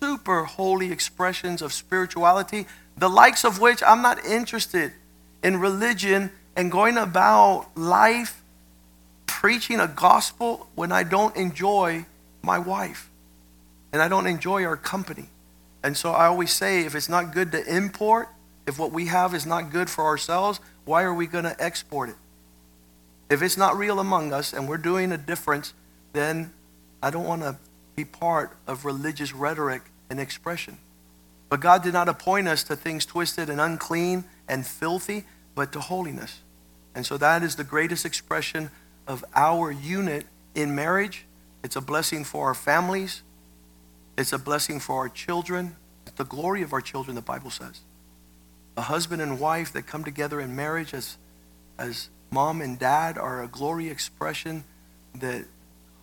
super 0.00 0.44
holy 0.44 0.92
expressions 0.92 1.62
of 1.62 1.72
spirituality, 1.72 2.66
the 2.96 3.08
likes 3.08 3.44
of 3.44 3.60
which 3.60 3.82
I'm 3.82 4.02
not 4.02 4.22
interested 4.24 4.92
in 5.42 5.58
religion 5.60 6.30
and 6.56 6.70
going 6.70 6.98
about 6.98 7.68
life 7.74 8.43
preaching 9.40 9.80
a 9.80 9.88
gospel 9.88 10.68
when 10.76 10.92
I 10.92 11.02
don't 11.02 11.36
enjoy 11.36 12.06
my 12.40 12.56
wife 12.56 13.10
and 13.92 14.00
I 14.00 14.06
don't 14.06 14.28
enjoy 14.28 14.64
our 14.64 14.76
company. 14.76 15.28
And 15.82 15.96
so 15.96 16.12
I 16.12 16.26
always 16.26 16.52
say 16.52 16.84
if 16.84 16.94
it's 16.94 17.08
not 17.08 17.34
good 17.34 17.50
to 17.52 17.76
import, 17.76 18.28
if 18.64 18.78
what 18.78 18.92
we 18.92 19.06
have 19.06 19.34
is 19.34 19.44
not 19.44 19.72
good 19.72 19.90
for 19.90 20.04
ourselves, 20.04 20.60
why 20.84 21.02
are 21.02 21.12
we 21.12 21.26
going 21.26 21.44
to 21.44 21.56
export 21.62 22.10
it? 22.10 22.14
If 23.28 23.42
it's 23.42 23.56
not 23.56 23.76
real 23.76 23.98
among 23.98 24.32
us 24.32 24.52
and 24.52 24.68
we're 24.68 24.78
doing 24.78 25.10
a 25.10 25.18
difference, 25.18 25.74
then 26.12 26.52
I 27.02 27.10
don't 27.10 27.26
want 27.26 27.42
to 27.42 27.56
be 27.96 28.04
part 28.04 28.56
of 28.68 28.84
religious 28.84 29.34
rhetoric 29.34 29.82
and 30.08 30.20
expression. 30.20 30.78
But 31.48 31.58
God 31.60 31.82
did 31.82 31.92
not 31.92 32.08
appoint 32.08 32.46
us 32.46 32.62
to 32.64 32.76
things 32.76 33.04
twisted 33.04 33.50
and 33.50 33.60
unclean 33.60 34.24
and 34.48 34.64
filthy, 34.64 35.24
but 35.56 35.72
to 35.72 35.80
holiness. 35.80 36.40
And 36.94 37.04
so 37.04 37.18
that 37.18 37.42
is 37.42 37.56
the 37.56 37.64
greatest 37.64 38.06
expression 38.06 38.70
of 39.06 39.24
our 39.34 39.70
unit 39.70 40.26
in 40.54 40.74
marriage. 40.74 41.26
It's 41.62 41.76
a 41.76 41.80
blessing 41.80 42.24
for 42.24 42.48
our 42.48 42.54
families. 42.54 43.22
It's 44.16 44.32
a 44.32 44.38
blessing 44.38 44.80
for 44.80 44.96
our 44.96 45.08
children. 45.08 45.76
It's 46.06 46.16
the 46.16 46.24
glory 46.24 46.62
of 46.62 46.72
our 46.72 46.80
children, 46.80 47.14
the 47.14 47.22
Bible 47.22 47.50
says. 47.50 47.80
A 48.76 48.82
husband 48.82 49.22
and 49.22 49.40
wife 49.40 49.72
that 49.72 49.86
come 49.86 50.04
together 50.04 50.40
in 50.40 50.54
marriage 50.54 50.94
as, 50.94 51.16
as 51.78 52.10
mom 52.30 52.60
and 52.60 52.78
dad 52.78 53.18
are 53.18 53.42
a 53.42 53.48
glory 53.48 53.88
expression 53.88 54.64
that 55.14 55.44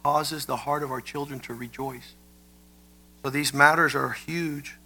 causes 0.03 0.45
the 0.45 0.57
heart 0.57 0.83
of 0.83 0.91
our 0.91 1.01
children 1.01 1.39
to 1.41 1.53
rejoice. 1.53 2.15
So 3.23 3.29
these 3.29 3.53
matters 3.53 3.93
are 3.93 4.11
huge 4.11 4.77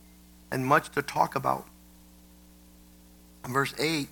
and 0.52 0.66
much 0.66 0.90
to 0.92 1.02
talk 1.02 1.36
about. 1.36 1.68
In 3.46 3.54
verse 3.54 3.74
8, 3.80 4.10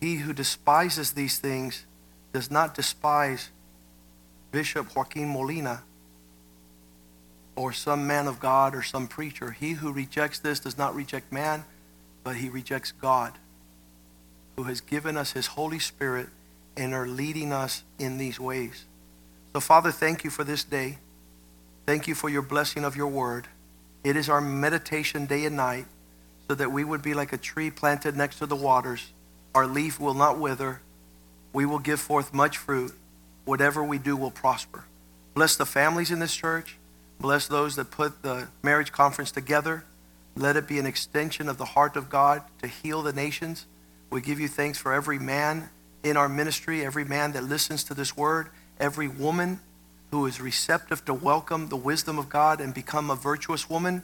he 0.00 0.16
who 0.16 0.32
despises 0.32 1.12
these 1.12 1.38
things 1.38 1.84
does 2.32 2.50
not 2.50 2.74
despise 2.74 3.50
Bishop 4.50 4.94
Joaquin 4.94 5.28
Molina 5.28 5.82
or 7.54 7.72
some 7.72 8.06
man 8.06 8.26
of 8.26 8.40
God 8.40 8.74
or 8.74 8.82
some 8.82 9.06
preacher. 9.06 9.50
He 9.50 9.72
who 9.72 9.92
rejects 9.92 10.38
this 10.38 10.60
does 10.60 10.78
not 10.78 10.94
reject 10.94 11.32
man, 11.32 11.64
but 12.24 12.36
he 12.36 12.48
rejects 12.48 12.92
God, 12.92 13.32
who 14.56 14.64
has 14.64 14.80
given 14.80 15.16
us 15.16 15.32
his 15.32 15.48
Holy 15.48 15.78
Spirit 15.78 16.28
and 16.76 16.94
are 16.94 17.06
leading 17.06 17.52
us 17.52 17.82
in 17.98 18.18
these 18.18 18.40
ways. 18.40 18.86
So, 19.52 19.60
Father, 19.60 19.90
thank 19.90 20.24
you 20.24 20.30
for 20.30 20.44
this 20.44 20.64
day. 20.64 20.98
Thank 21.84 22.06
you 22.06 22.14
for 22.14 22.30
your 22.30 22.42
blessing 22.42 22.84
of 22.84 22.96
your 22.96 23.08
word. 23.08 23.48
It 24.04 24.16
is 24.16 24.28
our 24.28 24.40
meditation 24.40 25.26
day 25.26 25.44
and 25.44 25.56
night 25.56 25.86
so 26.48 26.54
that 26.54 26.72
we 26.72 26.84
would 26.84 27.02
be 27.02 27.14
like 27.14 27.32
a 27.32 27.38
tree 27.38 27.70
planted 27.70 28.16
next 28.16 28.38
to 28.38 28.46
the 28.46 28.56
waters. 28.56 29.12
Our 29.54 29.66
leaf 29.66 30.00
will 30.00 30.14
not 30.14 30.38
wither 30.38 30.80
we 31.52 31.66
will 31.66 31.78
give 31.78 32.00
forth 32.00 32.32
much 32.32 32.56
fruit. 32.56 32.92
Whatever 33.44 33.82
we 33.82 33.98
do 33.98 34.16
will 34.16 34.30
prosper. 34.30 34.84
Bless 35.34 35.56
the 35.56 35.66
families 35.66 36.10
in 36.10 36.18
this 36.20 36.34
church. 36.34 36.78
Bless 37.20 37.46
those 37.46 37.76
that 37.76 37.90
put 37.90 38.22
the 38.22 38.48
marriage 38.62 38.92
conference 38.92 39.30
together. 39.30 39.84
Let 40.36 40.56
it 40.56 40.66
be 40.66 40.78
an 40.78 40.86
extension 40.86 41.48
of 41.48 41.58
the 41.58 41.64
heart 41.64 41.96
of 41.96 42.08
God 42.08 42.42
to 42.60 42.68
heal 42.68 43.02
the 43.02 43.12
nations. 43.12 43.66
We 44.10 44.20
give 44.20 44.40
you 44.40 44.48
thanks 44.48 44.78
for 44.78 44.92
every 44.92 45.18
man 45.18 45.70
in 46.02 46.16
our 46.16 46.28
ministry, 46.28 46.84
every 46.84 47.04
man 47.04 47.32
that 47.32 47.44
listens 47.44 47.84
to 47.84 47.94
this 47.94 48.16
word, 48.16 48.48
every 48.78 49.08
woman 49.08 49.60
who 50.10 50.26
is 50.26 50.40
receptive 50.40 51.04
to 51.06 51.14
welcome 51.14 51.68
the 51.68 51.76
wisdom 51.76 52.18
of 52.18 52.28
God 52.28 52.60
and 52.60 52.74
become 52.74 53.10
a 53.10 53.16
virtuous 53.16 53.70
woman. 53.70 54.02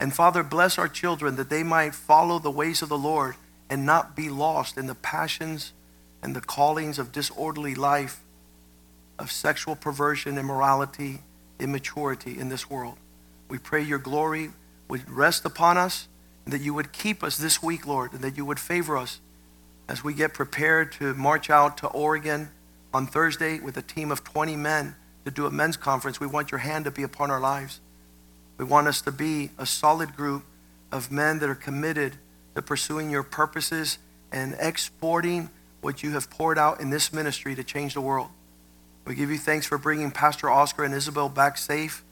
And 0.00 0.12
Father, 0.12 0.42
bless 0.42 0.78
our 0.78 0.88
children 0.88 1.36
that 1.36 1.50
they 1.50 1.62
might 1.62 1.94
follow 1.94 2.38
the 2.38 2.50
ways 2.50 2.82
of 2.82 2.88
the 2.88 2.98
Lord 2.98 3.36
and 3.70 3.86
not 3.86 4.16
be 4.16 4.28
lost 4.28 4.76
in 4.76 4.86
the 4.86 4.94
passions 4.94 5.72
and 6.24 6.34
the 6.34 6.40
callings 6.40 6.98
of 6.98 7.12
disorderly 7.12 7.74
life, 7.74 8.20
of 9.18 9.30
sexual 9.30 9.76
perversion, 9.76 10.38
immorality, 10.38 11.20
immaturity 11.60 12.38
in 12.38 12.48
this 12.48 12.70
world. 12.70 12.96
We 13.48 13.58
pray 13.58 13.82
your 13.82 13.98
glory 13.98 14.50
would 14.88 15.08
rest 15.08 15.44
upon 15.44 15.76
us 15.76 16.08
and 16.46 16.52
that 16.54 16.62
you 16.62 16.72
would 16.72 16.92
keep 16.92 17.22
us 17.22 17.36
this 17.36 17.62
week, 17.62 17.86
Lord, 17.86 18.14
and 18.14 18.22
that 18.22 18.38
you 18.38 18.44
would 18.46 18.58
favor 18.58 18.96
us 18.96 19.20
as 19.86 20.02
we 20.02 20.14
get 20.14 20.32
prepared 20.32 20.92
to 20.92 21.12
march 21.12 21.50
out 21.50 21.76
to 21.78 21.88
Oregon 21.88 22.48
on 22.94 23.06
Thursday 23.06 23.60
with 23.60 23.76
a 23.76 23.82
team 23.82 24.10
of 24.10 24.24
20 24.24 24.56
men 24.56 24.96
to 25.26 25.30
do 25.30 25.44
a 25.44 25.50
men's 25.50 25.76
conference, 25.76 26.20
we 26.20 26.26
want 26.26 26.50
your 26.50 26.58
hand 26.58 26.86
to 26.86 26.90
be 26.90 27.02
upon 27.02 27.30
our 27.30 27.40
lives. 27.40 27.80
We 28.56 28.64
want 28.64 28.88
us 28.88 29.02
to 29.02 29.12
be 29.12 29.50
a 29.58 29.66
solid 29.66 30.16
group 30.16 30.44
of 30.90 31.12
men 31.12 31.38
that 31.40 31.50
are 31.50 31.54
committed 31.54 32.16
to 32.54 32.62
pursuing 32.62 33.10
your 33.10 33.22
purposes 33.22 33.98
and 34.32 34.56
exporting 34.58 35.50
what 35.84 36.02
you 36.02 36.12
have 36.12 36.30
poured 36.30 36.58
out 36.58 36.80
in 36.80 36.90
this 36.90 37.12
ministry 37.12 37.54
to 37.54 37.62
change 37.62 37.94
the 37.94 38.00
world. 38.00 38.28
We 39.06 39.14
give 39.14 39.30
you 39.30 39.36
thanks 39.36 39.66
for 39.66 39.76
bringing 39.76 40.10
Pastor 40.10 40.48
Oscar 40.48 40.82
and 40.82 40.94
Isabel 40.94 41.28
back 41.28 41.58
safe 41.58 42.02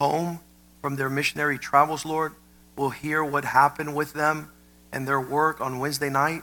home 0.00 0.40
from 0.80 0.96
their 0.96 1.08
missionary 1.08 1.56
travels, 1.56 2.04
Lord. 2.04 2.34
We'll 2.76 2.90
hear 2.90 3.22
what 3.22 3.44
happened 3.44 3.94
with 3.94 4.12
them 4.12 4.50
and 4.92 5.06
their 5.06 5.20
work 5.20 5.60
on 5.60 5.78
Wednesday 5.78 6.10
night. 6.10 6.42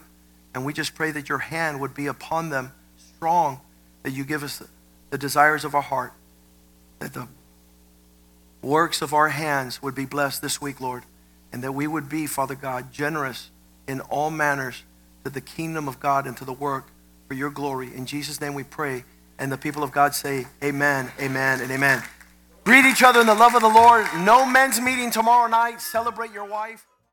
And 0.56 0.66
we 0.66 0.72
just 0.72 0.96
pray 0.96 1.12
that 1.12 1.28
your 1.28 1.40
hand 1.40 1.82
would 1.82 1.94
be 1.94 2.08
upon 2.08 2.50
them 2.50 2.72
strong, 3.16 3.60
that 4.04 4.12
you 4.12 4.24
give 4.24 4.42
us 4.42 4.64
the 5.10 5.18
desires 5.18 5.66
of 5.66 5.76
our 5.76 5.82
heart, 5.82 6.14
that 7.00 7.14
the 7.14 7.28
works 8.62 9.02
of 9.02 9.14
our 9.14 9.30
hands 9.30 9.82
would 9.82 9.96
be 9.96 10.06
blessed 10.06 10.42
this 10.42 10.62
week, 10.62 10.80
Lord, 10.80 11.04
and 11.52 11.62
that 11.62 11.74
we 11.74 11.88
would 11.88 12.08
be, 12.08 12.26
Father 12.26 12.56
God, 12.56 12.94
generous 12.94 13.52
in 13.86 14.00
all 14.00 14.32
manners 14.32 14.84
to 15.24 15.30
the 15.30 15.42
kingdom 15.42 15.88
of 15.88 16.00
God 16.00 16.28
and 16.28 16.36
to 16.38 16.46
the 16.46 16.54
work 16.54 16.86
for 17.28 17.34
your 17.34 17.50
glory. 17.50 17.94
In 17.96 18.06
Jesus' 18.06 18.42
name 18.42 18.54
we 18.54 18.64
pray. 18.64 19.04
And 19.38 19.52
the 19.52 19.58
people 19.58 19.84
of 19.84 19.92
God 19.92 20.14
say, 20.14 20.48
Amen, 20.64 21.12
amen, 21.20 21.62
and 21.62 21.72
amen. 21.72 22.04
Greet 22.66 22.86
each 22.86 23.04
other 23.04 23.22
in 23.22 23.28
the 23.28 23.36
love 23.36 23.56
of 23.56 23.62
the 23.62 23.70
Lord. 23.70 24.06
No 24.18 24.46
men's 24.46 24.82
meeting 24.82 25.12
tomorrow 25.12 25.50
night. 25.50 25.82
Celebrate 25.82 26.32
your 26.34 26.46
wife. 26.46 26.86